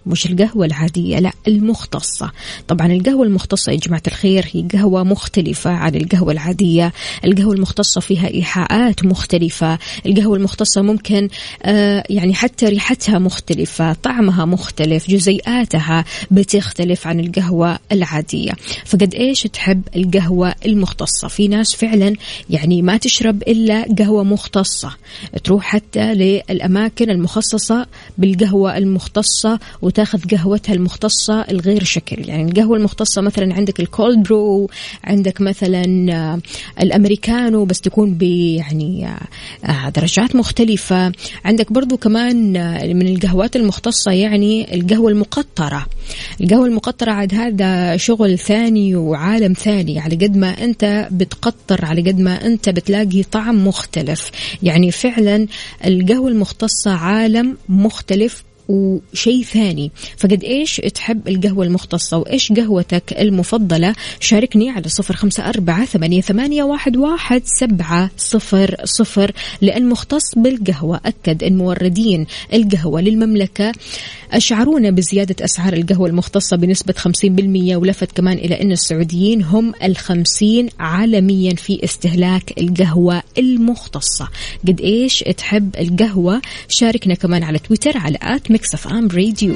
مش 0.10 0.26
القهوة 0.26 0.66
العادية 0.66 1.20
لا 1.20 1.32
المختصة. 1.48 2.32
طبعا 2.68 2.88
القهوة 2.88 3.26
المختصة 3.26 3.72
يا 3.72 3.78
جماعة 3.78 4.02
الخير 4.08 4.46
هي 4.54 4.62
قهوة 4.74 5.04
مختلفة 5.04 5.70
عن 5.70 5.96
القهوة 5.96 6.32
العادية. 6.32 6.94
القهوة 7.26 7.54
المختصة 7.54 8.02
فيها 8.02 8.28
إيحاءات 8.28 9.06
مختلفة. 9.06 9.80
القهوة 10.06 10.38
المختصة 10.38 10.82
ممكن 10.82 11.30
آه 11.64 12.04
يعني 12.10 12.34
حتى 12.34 12.66
ريحتها 12.66 13.20
مختلفة 13.20 13.94
طعمها 13.94 14.46
مختلف 14.46 15.08
جزيئاتها 15.10 16.06
بتختلف 16.32 17.08
عن 17.08 17.20
القهوة 17.20 17.80
العادية. 17.92 18.52
فقد 18.86 19.14
إيش 19.16 19.42
تحب 19.42 19.82
القهوة 19.96 20.56
المختصة؟ 20.66 21.28
في 21.28 21.48
ناس 21.48 21.76
فعلا 21.76 22.16
يعني 22.50 22.82
ما 22.82 22.98
تشرب 22.98 23.42
إلا 23.42 23.86
قهوة 24.00 24.24
مختصة. 24.24 24.92
تروح 25.44 25.64
حتى 25.64 26.14
للأماكن 26.14 27.10
المخصصة 27.10 27.86
بالقهوة 28.18 28.78
المختصة 28.78 29.60
وتاخذ 30.00 30.20
قهوتها 30.32 30.74
المختصة 30.74 31.42
الغير 31.42 31.84
شكل. 31.84 32.30
يعني 32.30 32.52
القهوة 32.52 32.78
المختصة 32.78 33.22
مثلا 33.22 33.54
عندك 33.54 33.80
الكولد 33.80 34.24
برو 34.24 34.70
عندك 35.04 35.42
مثلا 35.42 36.14
آه، 36.14 36.40
الأمريكانو 36.82 37.66
بس 37.66 37.82
تكون 37.82 38.18
يعني 38.22 39.08
آه، 39.08 39.72
آه، 39.72 39.90
درجات 39.90 40.36
مختلفة. 40.36 41.12
عندك 41.46 41.74
برضو 41.74 41.98
كمان 41.98 42.52
من 42.98 43.08
القهوات 43.08 43.56
المختصة 43.56 44.12
يعني 44.12 44.76
القهوة 44.76 45.12
المقطرة. 45.12 45.86
القهوة 46.42 46.66
المقطرة 46.66 47.12
عاد 47.12 47.34
هذا 47.34 47.98
شغل 47.98 48.40
ثاني 48.40 48.96
وعالم 48.96 49.54
ثاني. 49.54 50.00
على 50.00 50.16
قد 50.16 50.38
ما 50.38 50.64
أنت 50.64 51.08
بتقطر 51.12 51.86
على 51.86 52.02
قد 52.02 52.20
ما 52.20 52.46
أنت 52.46 52.70
بتلاقي 52.70 53.24
طعم 53.24 53.68
مختلف. 53.68 54.32
يعني 54.64 54.92
فعلا 54.92 55.48
القهوة 55.86 56.30
المختصة 56.30 56.92
عالم 56.92 57.58
مختلف. 57.70 58.49
وشيء 58.70 59.44
ثاني. 59.44 59.92
فقد 60.18 60.44
إيش 60.44 60.76
تحب 60.76 61.28
القهوة 61.28 61.66
المختصة 61.66 62.18
وإيش 62.18 62.52
قهوتك 62.52 63.14
المفضلة؟ 63.20 63.96
شاركني 64.20 64.70
على 64.70 64.90
صفر 64.90 65.16
خمسة 65.16 65.50
أربعة 65.50 65.86
ثمانية, 65.86 66.22
ثمانية 66.22 66.64
واحد, 66.64 66.98
واحد 66.98 67.42
سبعة 67.46 68.12
صفر 68.18 68.76
صفر 68.84 69.32
لأن 69.62 69.90
مختص 69.90 70.36
بالقهوة. 70.36 71.02
أكد 71.06 71.44
أن 71.44 71.58
موردين 71.58 72.26
القهوة 72.54 73.02
للمملكة 73.02 73.72
أشعرونا 74.32 74.90
بزيادة 74.90 75.46
أسعار 75.46 75.74
القهوة 75.74 76.10
المختصة 76.10 76.58
بنسبة 76.58 76.94
50% 76.94 77.76
ولفت 77.76 78.12
كمان 78.12 78.38
إلى 78.38 78.62
أن 78.62 78.72
السعوديين 78.72 79.44
هم 79.44 79.74
الخمسين 79.84 80.70
عالميا 80.80 81.56
في 81.56 81.84
استهلاك 81.84 82.54
القهوة 82.58 83.24
المختصة. 83.38 84.30
قد 84.68 84.82
إيش 84.82 85.20
تحب 85.20 85.76
القهوة؟ 85.80 86.42
شاركنا 86.68 87.16
كمان 87.16 87.44
على 87.44 87.60
تويتر 87.60 87.98
على 87.98 88.18
at 88.22 88.52
Mix 88.60 88.76
FM 88.88 89.08
Radio 89.08 89.56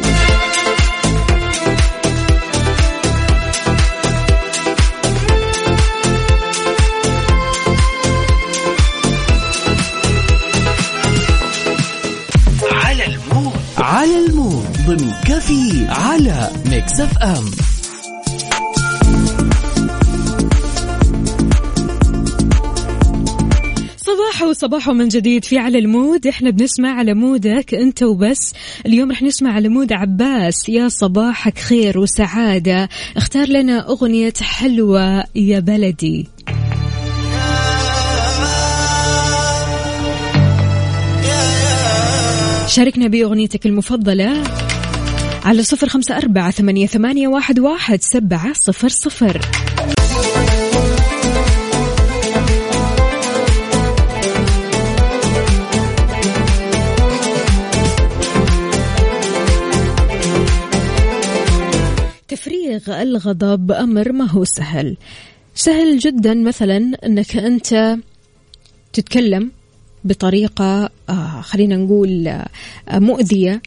على 12.72 13.06
ال 13.06 13.14
mood. 13.14 13.54
على 13.78 14.26
ال 14.26 14.33
mood. 14.33 14.68
ضمن 14.88 15.12
كافيين 15.26 15.88
على 15.90 16.52
Mix 16.66 17.00
FM 17.00 17.52
صباح 24.44 24.50
وصباح 24.50 24.90
من 24.90 25.08
جديد 25.08 25.46
في 25.46 25.58
على 25.58 25.80
ال 25.80 25.88
mood. 25.88 26.28
إحنا 26.28 26.50
بنسمع 26.50 26.90
على 26.90 27.14
mood 27.14 27.62
ك 27.62 27.74
أنت 27.74 28.04
وبس. 28.04 28.54
اليوم 28.86 29.12
رح 29.12 29.22
نسمع 29.24 29.54
على 29.54 29.70
mood 29.70 29.94
عباس. 29.94 30.70
يا 30.70 30.90
صباحك 30.90 31.58
خير 31.58 32.00
وسعادة. 32.00 32.90
اختار 33.18 33.48
لنا 33.48 33.90
أغنية 33.90 34.34
حلوة 34.42 35.24
يا 35.36 35.60
بلدي. 35.60 36.28
شاركنا 42.68 43.08
بأغنيتك 43.08 43.66
المفضلة 43.66 44.44
على 45.46 45.64
صفر 45.64 45.88
خمسة 45.88 46.18
أربعة 46.18 46.52
ثمانية, 46.52 46.88
ثمانية 46.88 47.28
واحد, 47.28 47.60
واحد 47.60 48.02
سبعة 48.02 48.54
صفر 48.54 48.90
صفر. 48.90 49.42
الغضب 63.02 63.72
أمر 63.72 64.12
ما 64.12 64.30
هو 64.30 64.44
سهل. 64.44 64.98
سهل 65.56 66.00
جدا 66.00 66.34
مثلا 66.34 66.98
أنك 67.06 67.38
أنت 67.38 67.98
تتكلم 68.94 69.52
بطريقة 70.04 70.90
آه 71.10 71.42
خلينا 71.42 71.76
نقول 71.76 72.28
آه 72.28 72.50
مؤذية 72.92 73.62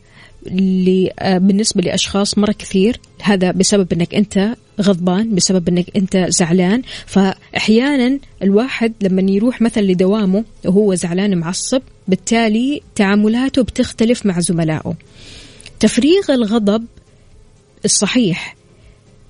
آه، 1.19 1.39
بالنسبة 1.39 1.83
لأشخاص 1.83 2.39
مرة 2.39 2.53
كثير. 2.53 3.01
هذا 3.23 3.51
بسبب 3.51 3.93
أنك 3.93 4.15
أنت 4.15 4.57
غضبان 4.81 5.35
بسبب 5.35 5.69
أنك 5.69 5.97
أنت 5.97 6.27
زعلان. 6.29 6.83
فأحيانا 7.07 8.19
الواحد 8.43 8.93
لما 9.03 9.31
يروح 9.31 9.63
مثلا 9.63 9.83
لدوامه 9.83 10.45
وهو 10.65 10.95
زعلان 10.95 11.39
معصب 11.39 11.83
بالتالي 12.09 12.83
تعاملاته 12.95 13.63
بتختلف 13.63 14.27
مع 14.27 14.41
زملائه. 14.41 14.95
تفريغ 15.81 16.31
الغضب 16.31 16.85
الصحيح 17.85 18.57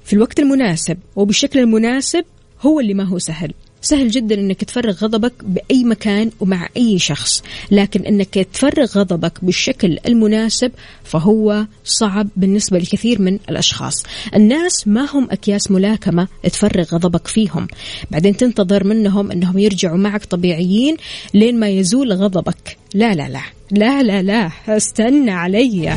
في 0.06 0.12
الوقت 0.12 0.38
المناسب 0.38 0.98
وبالشكل 1.16 1.58
المناسب 1.58 2.24
هو 2.60 2.80
اللي 2.80 2.94
ما 2.94 3.04
هو 3.04 3.18
سهل. 3.18 3.52
سهل 3.82 4.10
جدا 4.10 4.34
إنك 4.34 4.64
تفرغ 4.64 4.92
غضبك 4.92 5.32
بأي 5.42 5.84
مكان 5.84 6.30
ومع 6.40 6.68
أي 6.76 6.98
شخص 6.98 7.42
لكن 7.70 8.06
إنك 8.06 8.34
تفرغ 8.34 8.98
غضبك 8.98 9.44
بالشكل 9.44 9.98
المناسب 10.06 10.72
فهو 11.04 11.66
صعب 11.84 12.28
بالنسبة 12.36 12.78
لكثير 12.78 13.22
من 13.22 13.38
الأشخاص. 13.50 14.02
الناس 14.34 14.88
ما 14.88 15.08
هم 15.10 15.28
أكياس 15.30 15.70
ملاكمة 15.70 16.28
تفرغ 16.42 16.84
غضبك 16.84 17.26
فيهم. 17.26 17.68
بعدين 18.10 18.36
تنتظر 18.36 18.84
منهم 18.84 19.30
إنهم 19.30 19.58
يرجعوا 19.58 19.98
معك 19.98 20.24
طبيعيين 20.24 20.96
لين 21.34 21.60
ما 21.60 21.68
يزول 21.68 22.12
غضبك. 22.12 22.76
لا 22.94 23.14
لا 23.14 23.28
لا 23.28 23.42
لا 23.70 24.02
لا 24.02 24.22
لا 24.22 24.50
استنى 24.68 25.30
علي. 25.30 25.96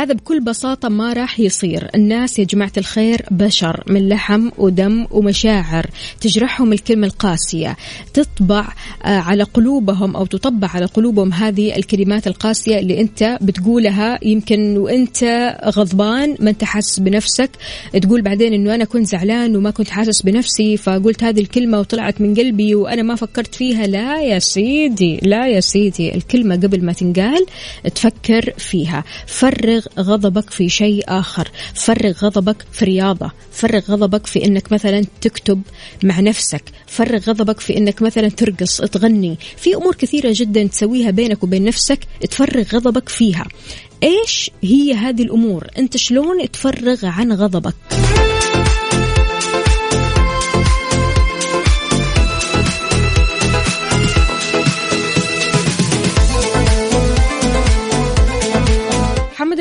هذا 0.00 0.14
بكل 0.14 0.40
بساطة 0.40 0.88
ما 0.88 1.12
راح 1.12 1.40
يصير. 1.40 1.90
الناس 1.94 2.38
يا 2.38 2.44
جماعة 2.44 2.72
الخير 2.76 3.26
بشر 3.30 3.84
من 3.86 4.08
لحم 4.08 4.50
ودم 4.58 5.06
ومشاعر 5.10 5.86
تجرحهم 6.20 6.72
الكلمة 6.72 7.06
القاسية. 7.06 7.76
تطبع 8.14 8.68
آه، 9.04 9.08
على 9.08 9.42
قلوبهم 9.42 10.16
أو 10.16 10.26
تطبع 10.26 10.68
على 10.68 10.86
قلوبهم 10.86 11.32
هذه 11.32 11.76
الكلمات 11.76 12.26
القاسية 12.26 12.78
اللي 12.78 13.00
أنت 13.00 13.38
بتقولها. 13.40 14.18
يمكن 14.22 14.76
وأنت 14.76 15.24
غضبان 15.64 16.36
ما 16.40 16.50
أنت 16.50 16.64
حاسس 16.64 17.00
بنفسك. 17.00 17.50
تقول 18.02 18.22
بعدين 18.22 18.52
أنه 18.52 18.74
أنا 18.74 18.84
كنت 18.84 19.06
زعلان 19.06 19.56
وما 19.56 19.70
كنت 19.70 19.88
حاسس 19.90 20.22
بنفسي 20.22 20.76
فقلت 20.76 21.24
هذه 21.24 21.40
الكلمة 21.40 21.78
وطلعت 21.78 22.20
من 22.20 22.34
قلبي 22.34 22.74
وأنا 22.74 23.02
ما 23.02 23.14
فكرت 23.14 23.54
فيها. 23.54 23.86
لا 23.86 24.22
يا 24.22 24.38
سيدي 24.38 25.20
لا 25.22 25.46
يا 25.46 25.60
سيدي. 25.60 26.14
الكلمة 26.14 26.56
قبل 26.56 26.84
ما 26.84 26.92
تنقال 26.92 27.46
تفكر 27.94 28.52
فيها. 28.58 29.04
فرغ 29.26 29.89
غضبك 29.98 30.50
في 30.50 30.68
شيء 30.68 31.04
آخر. 31.08 31.50
فرغ 31.74 32.12
غضبك 32.12 32.66
في 32.72 32.84
رياضة. 32.84 33.30
فرغ 33.52 33.80
غضبك 33.80 34.26
في 34.26 34.44
أنك 34.44 34.72
مثلا 34.72 35.04
تكتب 35.20 35.62
مع 36.02 36.20
نفسك. 36.20 36.62
فرغ 36.86 37.18
غضبك 37.18 37.60
في 37.60 37.76
أنك 37.76 38.02
مثلا 38.02 38.28
ترقص 38.28 38.76
تغني. 38.76 39.38
في 39.56 39.74
أمور 39.74 39.94
كثيرة 39.94 40.32
جدا 40.36 40.66
تسويها 40.66 41.10
بينك 41.10 41.42
وبين 41.42 41.64
نفسك 41.64 41.98
تفرغ 42.30 42.64
غضبك 42.74 43.08
فيها. 43.08 43.46
إيش 44.02 44.50
هي 44.62 44.94
هذه 44.94 45.22
الأمور؟ 45.22 45.66
أنت 45.78 45.96
شلون 45.96 46.50
تفرغ 46.50 47.06
عن 47.06 47.32
غضبك؟ 47.32 47.74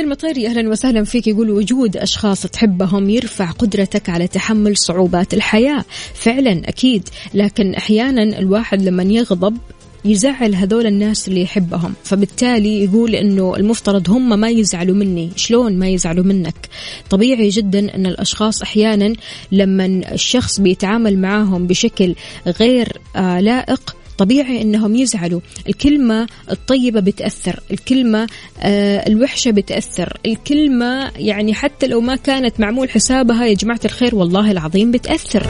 المطيري 0.10 0.48
أهلا 0.48 0.70
وسهلا 0.70 1.04
فيك. 1.04 1.28
يقول 1.28 1.50
وجود 1.50 1.98
أشخاص 1.98 2.42
تحبهم 2.42 3.10
يرفع 3.10 3.52
قدرتك 3.52 4.10
على 4.10 4.28
تحمل 4.28 4.78
صعوبات 4.78 5.34
الحياة. 5.34 5.86
فعلا 6.14 6.62
أكيد. 6.70 7.10
لكن 7.34 7.74
أحيانا 7.74 8.40
الواحد 8.40 8.82
لما 8.82 9.04
يغضب 9.04 9.58
يزعل 10.06 10.56
هذول 10.56 10.88
الناس 10.88 11.28
اللي 11.28 11.42
يحبهم. 11.42 11.94
فبالتالي 12.04 12.84
يقول 12.84 13.16
إنه 13.16 13.56
المفترض 13.56 14.10
هم 14.10 14.40
ما 14.40 14.50
يزعلوا 14.50 14.96
مني. 14.96 15.30
شلون 15.36 15.80
ما 15.80 15.88
يزعلوا 15.90 16.26
منك؟ 16.26 16.70
طبيعي 17.10 17.50
جدا 17.50 17.96
إن 17.96 18.06
الأشخاص 18.06 18.62
أحيانا 18.62 19.14
لما 19.52 19.86
الشخص 20.12 20.60
بيتعامل 20.60 21.20
معاهم 21.20 21.68
بشكل 21.68 22.16
غير 22.60 22.98
آه 23.16 23.40
لائق 23.40 23.96
طبيعي 24.20 24.62
إنهم 24.62 24.96
يزعلوا. 24.96 25.42
الكلمة 25.70 26.28
الطيبة 26.52 27.00
بتأثر 27.00 27.60
الكلمة 27.72 28.28
آه 28.60 29.08
الوحشة 29.08 29.52
بتأثر 29.52 30.18
الكلمة 30.26 31.12
يعني 31.16 31.54
حتى 31.54 31.88
لو 31.88 32.02
ما 32.02 32.16
كانت 32.16 32.60
معمول 32.60 32.90
حسابها 32.90 33.46
يا 33.46 33.54
جماعة 33.54 33.80
الخير 33.86 34.16
والله 34.16 34.52
العظيم 34.52 34.92
بتأثر. 34.92 35.44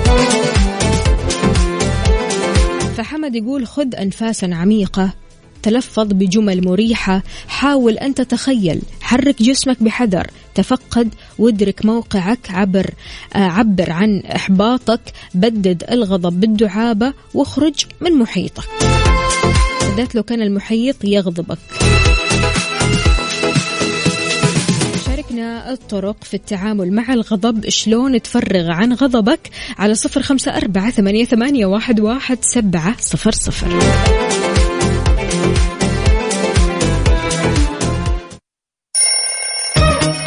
فحمد 2.97 3.35
يقول 3.35 3.67
خذ 3.67 3.95
أنفاسا 3.95 4.49
عميقة 4.53 5.13
تلفظ 5.63 6.07
بجمل 6.13 6.65
مريحة 6.67 7.23
حاول 7.47 7.93
أن 7.97 8.13
تتخيل 8.13 8.81
حرك 9.01 9.41
جسمك 9.43 9.83
بحذر 9.83 10.27
تفقد 10.59 11.13
وادرك 11.37 11.85
موقعك 11.85 12.51
عبر 12.51 12.89
آه 13.35 13.37
عبر 13.37 13.91
عن 13.91 14.19
إحباطك. 14.35 15.01
بدد 15.33 15.83
الغضب 15.91 16.39
بالدعابة 16.39 17.13
واخرج 17.33 17.85
من 18.01 18.13
محيطك. 18.13 18.69
بالذات 19.81 20.15
لو 20.15 20.23
كان 20.23 20.41
المحيط 20.41 20.95
يغضبك. 21.03 21.57
لنا 25.31 25.71
الطرق 25.73 26.23
في 26.23 26.33
التعامل 26.33 26.93
مع 26.93 27.13
الغضب. 27.13 27.69
شلون 27.69 28.21
تفرغ 28.21 28.71
عن 28.71 28.93
غضبك؟ 28.93 29.49
على 29.77 29.95
صفر 29.95 30.21
خمسة 30.21 30.57
أربعة 30.57 30.91
ثمانية, 30.91 31.65
واحد 31.65 32.39
سبعة 32.41 32.95
صفر 32.99 33.31
صفر. 33.31 33.79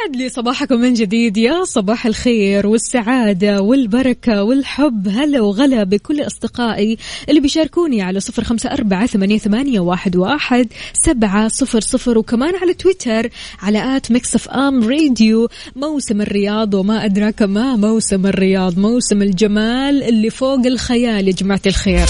يسعد 0.00 0.16
لي 0.16 0.28
صباحكم 0.28 0.80
من 0.80 0.94
جديد 0.94 1.36
يا 1.36 1.64
صباح 1.64 2.06
الخير 2.06 2.66
والسعادة 2.66 3.60
والبركة 3.60 4.42
والحب. 4.42 5.08
هلا 5.08 5.40
وغلا 5.40 5.84
بكل 5.84 6.20
أصدقائي 6.20 6.98
اللي 7.28 7.40
بيشاركوني 7.40 8.02
على 8.02 8.20
صفر 8.20 8.44
خمسة 8.44 8.72
أربعة 8.72 9.06
ثمانية, 9.06 9.80
واحد, 9.80 10.16
واحد 10.16 10.68
سبعة 10.92 11.48
صفر 11.48 11.80
صفر. 11.80 12.18
وكمان 12.18 12.56
على 12.56 12.74
تويتر 12.74 13.28
على 13.62 13.96
at 13.96 14.10
Mix 14.10 14.48
FM 14.48 14.88
Radio. 14.88 15.48
موسم 15.76 16.20
الرياض 16.20 16.74
وما 16.74 17.04
أدراك 17.04 17.42
ما 17.42 17.76
موسم 17.76 18.26
الرياض. 18.26 18.78
موسم 18.78 19.22
الجمال 19.22 20.02
اللي 20.02 20.30
فوق 20.30 20.66
الخيال 20.66 21.28
يا 21.28 21.32
جماعة 21.32 21.62
الخير. 21.66 22.06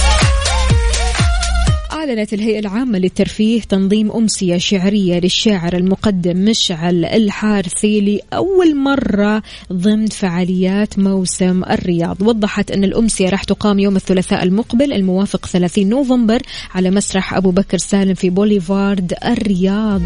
أعلنت 2.01 2.33
الهيئة 2.33 2.59
العامة 2.59 2.99
للترفيه 2.99 3.61
تنظيم 3.61 4.13
أمسية 4.13 4.57
شعرية 4.59 5.21
للشاعر 5.21 5.77
المقدم 5.77 6.37
مشعل 6.37 7.05
الحارثي 7.05 8.01
لأول 8.01 8.77
مرة 8.77 9.43
ضمن 9.73 10.07
فعاليات 10.07 10.99
موسم 10.99 11.65
الرياض. 11.65 12.23
وضحت 12.23 12.71
أن 12.71 12.85
الأمسية 12.85 13.29
راح 13.29 13.45
تقام 13.45 13.79
يوم 13.79 13.97
الثلاثاء 13.97 14.43
المقبل 14.43 14.93
الموافق 14.93 15.47
30 15.47 15.89
نوفمبر 15.89 16.43
على 16.75 16.91
مسرح 16.91 17.35
أبو 17.35 17.51
بكر 17.51 17.79
سالم 17.79 18.15
في 18.15 18.31
بوليفارد 18.31 19.15
الرياض. 19.25 20.03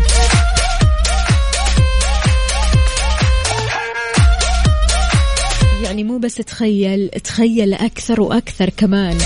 يعني 5.84 6.04
مو 6.04 6.18
بس 6.18 6.34
تخيل 6.34 7.08
تخيل 7.08 7.74
أكثر 7.74 8.20
وأكثر 8.20 8.70
كمان. 8.70 9.16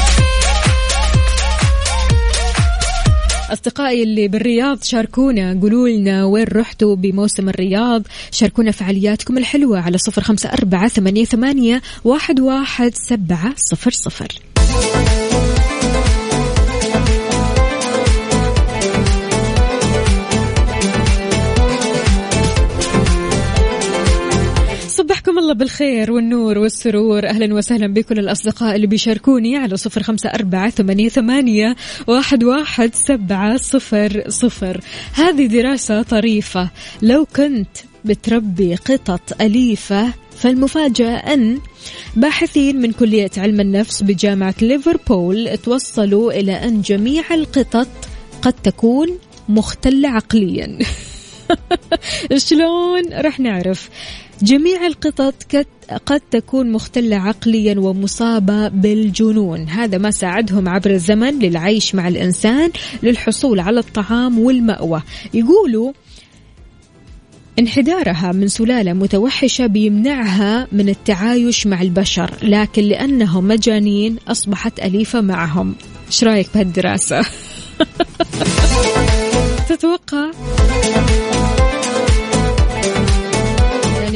أصدقائي 3.50 4.02
اللي 4.02 4.28
بالرياض 4.28 4.82
شاركونا 4.82 5.60
قولوا 5.62 5.88
لنا 5.88 6.24
وين 6.24 6.46
رحتوا 6.52 6.96
بموسم 6.96 7.48
الرياض. 7.48 8.02
شاركونا 8.30 8.70
فعالياتكم 8.70 9.38
الحلوة 9.38 9.80
على 9.80 9.98
صفر 9.98 10.22
خمسة 10.22 10.48
أربعة 10.48 10.88
ثمانية, 10.88 11.24
ثمانية 11.24 11.82
واحد, 12.04 12.40
واحد 12.40 12.94
سبعة 12.94 13.54
صفر 13.56 13.90
صفر. 13.90 14.28
الله 25.48 25.58
بالخير 25.58 26.12
والنور 26.12 26.58
والسرور. 26.58 27.26
أهلا 27.26 27.54
وسهلا 27.54 27.86
بكل 27.86 28.18
الأصدقاء 28.18 28.76
اللي 28.76 28.86
بيشاركوني 28.86 29.56
على 29.56 29.76
صفر 29.76 30.02
خمسة 30.02 30.28
أربعة 30.28 30.70
ثمانية, 30.70 31.08
ثمانية 31.08 31.76
واحد, 32.06 32.44
واحد 32.44 32.94
سبعة 32.94 33.56
صفر 33.56 34.24
صفر. 34.28 34.80
هذه 35.14 35.46
دراسة 35.46 36.02
طريفة. 36.02 36.70
لو 37.02 37.26
كنت 37.36 37.68
بتربي 38.04 38.74
قطط 38.74 39.42
أليفة 39.42 40.12
فالمفاجأة 40.36 41.16
أن 41.16 41.58
باحثين 42.16 42.76
من 42.76 42.92
كلية 42.92 43.30
علم 43.36 43.60
النفس 43.60 44.02
بجامعة 44.02 44.54
ليفربول 44.62 45.58
توصلوا 45.64 46.32
إلى 46.32 46.52
أن 46.52 46.80
جميع 46.82 47.34
القطط 47.34 47.88
قد 48.42 48.52
تكون 48.52 49.18
مختلة 49.48 50.08
عقليا. 50.08 50.78
شلون 52.48 53.02
رح 53.12 53.40
نعرف؟ 53.40 53.88
جميع 54.42 54.86
القطط 54.86 55.34
قد 56.06 56.20
تكون 56.30 56.72
مختلة 56.72 57.16
عقليا 57.16 57.78
ومصابة 57.78 58.68
بالجنون. 58.68 59.68
هذا 59.68 59.98
ما 59.98 60.10
ساعدهم 60.10 60.68
عبر 60.68 60.90
الزمن 60.90 61.38
للعيش 61.38 61.94
مع 61.94 62.08
الإنسان 62.08 62.70
للحصول 63.02 63.60
على 63.60 63.80
الطعام 63.80 64.38
والمأوى. 64.38 65.02
يقولوا 65.34 65.92
انحدارها 67.58 68.32
من 68.32 68.48
سلالة 68.48 68.92
متوحشة 68.92 69.66
بيمنعها 69.66 70.66
من 70.72 70.88
التعايش 70.88 71.66
مع 71.66 71.82
البشر 71.82 72.30
لكن 72.42 72.82
لأنهم 72.82 73.48
مجانين 73.48 74.16
أصبحت 74.28 74.80
أليفة 74.80 75.20
معهم. 75.20 75.74
إيش 76.06 76.24
رأيك 76.24 76.48
بهالدراسة؟ 76.54 77.20
تتوقع؟ 79.68 80.30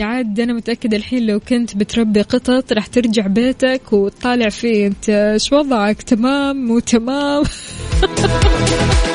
عاد 0.02 0.40
أنا 0.40 0.52
متأكدة 0.52 0.96
الحين 0.96 1.26
لو 1.26 1.40
كنت 1.40 1.76
بتربي 1.76 2.22
قطط 2.22 2.72
راح 2.72 2.86
ترجع 2.86 3.26
بيتك 3.26 3.92
وتطالع 3.92 4.48
فيه 4.48 4.86
أنت 4.86 5.08
إيش 5.08 5.52
وضعك؟ 5.52 6.02
تمام 6.02 6.56
مو 6.56 6.78
تمام 6.78 7.42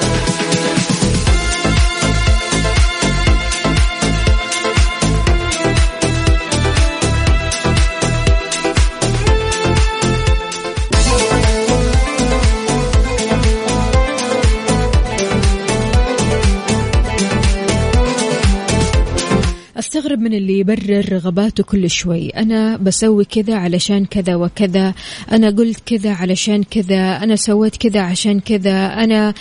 استغرب 19.97 20.19
من 20.19 20.33
اللي 20.33 20.59
يبرر 20.59 21.13
رغباته 21.13 21.63
كل 21.63 21.89
شوي. 21.89 22.29
أنا 22.29 22.77
بسوي 22.77 23.25
كذا 23.25 23.55
علشان 23.55 24.05
كذا 24.05 24.35
وكذا. 24.35 24.93
أنا 25.31 25.49
قلت 25.49 25.79
كذا 25.85 26.13
علشان 26.13 26.63
كذا. 26.63 27.23
أنا 27.23 27.35
سويت 27.35 27.77
كذا 27.77 28.01
عشان 28.01 28.39
كذا. 28.39 29.03
أنا 29.03 29.33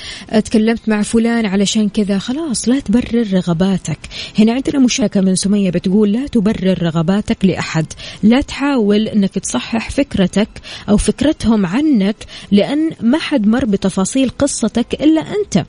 تكلمت 0.45 0.89
مع 0.89 1.03
فلان 1.03 1.47
علشان 1.47 1.89
كذا. 1.89 2.19
خلاص 2.19 2.69
لا 2.69 2.81
تبرر 2.81 3.33
رغباتك 3.33 3.99
هنا 4.39 4.53
عندنا 4.53 4.79
مشاكة 4.79 5.21
من 5.21 5.35
سمية 5.35 5.71
بتقول 5.71 6.13
لا 6.13 6.27
تبرر 6.27 6.83
رغباتك 6.83 7.45
لأحد. 7.45 7.87
لا 8.23 8.41
تحاول 8.41 9.09
إنك 9.09 9.31
تصحح 9.31 9.91
فكرتك 9.91 10.49
أو 10.89 10.97
فكرتهم 10.97 11.67
عنك 11.67 12.17
لأن 12.51 12.91
ما 13.01 13.19
حد 13.19 13.47
مر 13.47 13.65
بتفاصيل 13.65 14.31
قصتك 14.39 14.95
إلا 14.95 15.21
أنت. 15.21 15.67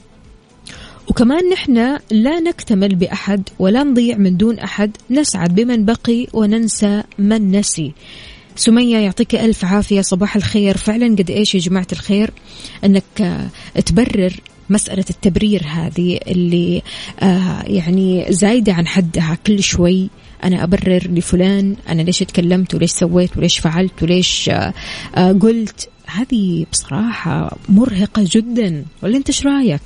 وكمان 1.10 1.50
نحن 1.50 1.98
لا 2.12 2.40
نكتمل 2.40 2.96
بأحد 2.96 3.50
ولا 3.60 3.84
نضيع 3.84 4.18
من 4.18 4.38
دون 4.38 4.60
أحد. 4.60 4.98
نسعد 5.12 5.56
بمن 5.56 5.86
بقي 5.86 6.28
وننسى 6.34 7.04
من 7.20 7.52
نسي. 7.52 7.94
سمية 8.56 8.98
يعطيك 8.98 9.36
ألف 9.36 9.66
عافية. 9.66 10.02
صباح 10.02 10.36
الخير. 10.36 10.78
فعلا 10.78 11.16
قد 11.16 11.30
إيش 11.30 11.56
يا 11.56 11.60
جماعة 11.60 11.88
الخير؟ 11.92 12.32
أنك 12.84 13.04
آه، 13.22 13.48
تبرر 13.86 14.34
مسألة 14.70 15.06
التبرير 15.10 15.64
هذه 15.68 16.20
اللي 16.28 16.82
آه 17.20 17.64
يعني 17.64 18.26
زايدة 18.30 18.74
عن 18.74 18.88
حدها. 18.88 19.38
كل 19.48 19.64
شوي 19.64 20.10
أنا 20.44 20.64
أبرر 20.64 21.08
لفلان 21.08 21.76
أنا 21.90 22.02
ليش 22.02 22.20
تكلمت 22.20 22.76
وليش 22.76 22.92
سويت 22.92 23.38
وليش 23.38 23.60
فعلت 23.60 24.04
وليش 24.04 24.50
آه 24.50 24.74
آه 25.16 25.32
قلت. 25.32 25.90
هذه 26.08 26.66
بصراحة 26.72 27.58
مرهقة 27.70 28.26
جدا. 28.26 28.86
ولا 29.04 29.18
أنت 29.18 29.28
إيش 29.30 29.46
رأيك؟ 29.46 29.82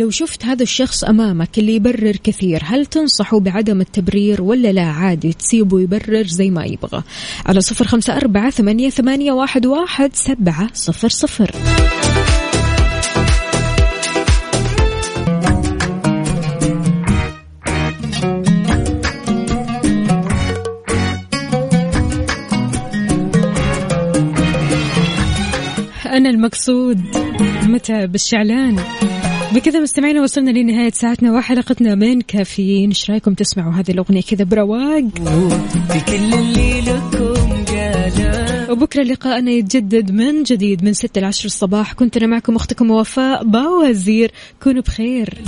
لو 0.00 0.10
شفت 0.10 0.44
هذا 0.44 0.62
الشخص 0.62 1.04
أمامك 1.04 1.58
اللي 1.58 1.74
يبرر 1.74 2.16
كثير 2.24 2.62
هل 2.64 2.86
تنصحه 2.86 3.40
بعدم 3.40 3.80
التبرير 3.80 4.42
ولا 4.42 4.72
لا؟ 4.72 4.82
عادي 4.82 5.32
تسيبه 5.32 5.80
يبرر 5.80 6.26
زي 6.26 6.50
ما 6.50 6.64
يبغى. 6.64 7.02
على 7.46 7.60
صفر 7.60 7.86
خمسة 7.86 8.16
أربعة 8.16 8.50
ثمانية, 8.50 8.90
ثمانية 8.90 9.32
واحد, 9.32 9.66
واحد 9.66 10.10
سبعة 10.14 10.70
صفر 10.74 11.08
صفر. 11.08 11.50
أنا 26.06 26.30
المقصود 26.30 27.00
متى 27.62 28.06
بالشعلان؟ 28.06 28.76
بكذا 29.52 29.80
مستمعينا 29.80 30.22
وصلنا 30.22 30.50
لنهاية 30.50 30.90
ساعتنا. 30.90 31.32
وحلقتنا 31.32 31.94
من 31.94 32.20
كافيين. 32.20 32.88
إيش 32.88 33.10
رأيكم؟ 33.10 33.34
تسمعوا 33.34 33.72
هذه 33.72 33.90
الأغنية 33.90 34.22
كذا 34.22 34.44
برواق. 34.44 35.04
في 35.92 36.00
كل 36.06 36.34
اللي 36.34 36.80
لكم 36.80 37.64
قاله 37.64 38.70
وبكرة 38.70 39.02
لقاءنا 39.02 39.50
يتجدد 39.50 40.12
من 40.12 40.42
جديد 40.42 40.84
من 40.84 40.92
6 40.92 41.20
ل 41.20 41.24
10 41.24 41.46
الصباح. 41.46 41.92
كنت 41.92 42.16
أنا 42.16 42.26
معكم 42.26 42.56
أختكم 42.56 42.90
وفاء 42.90 43.44
باوزير. 43.44 44.32
كونوا 44.62 44.82
بخير. 44.82 45.38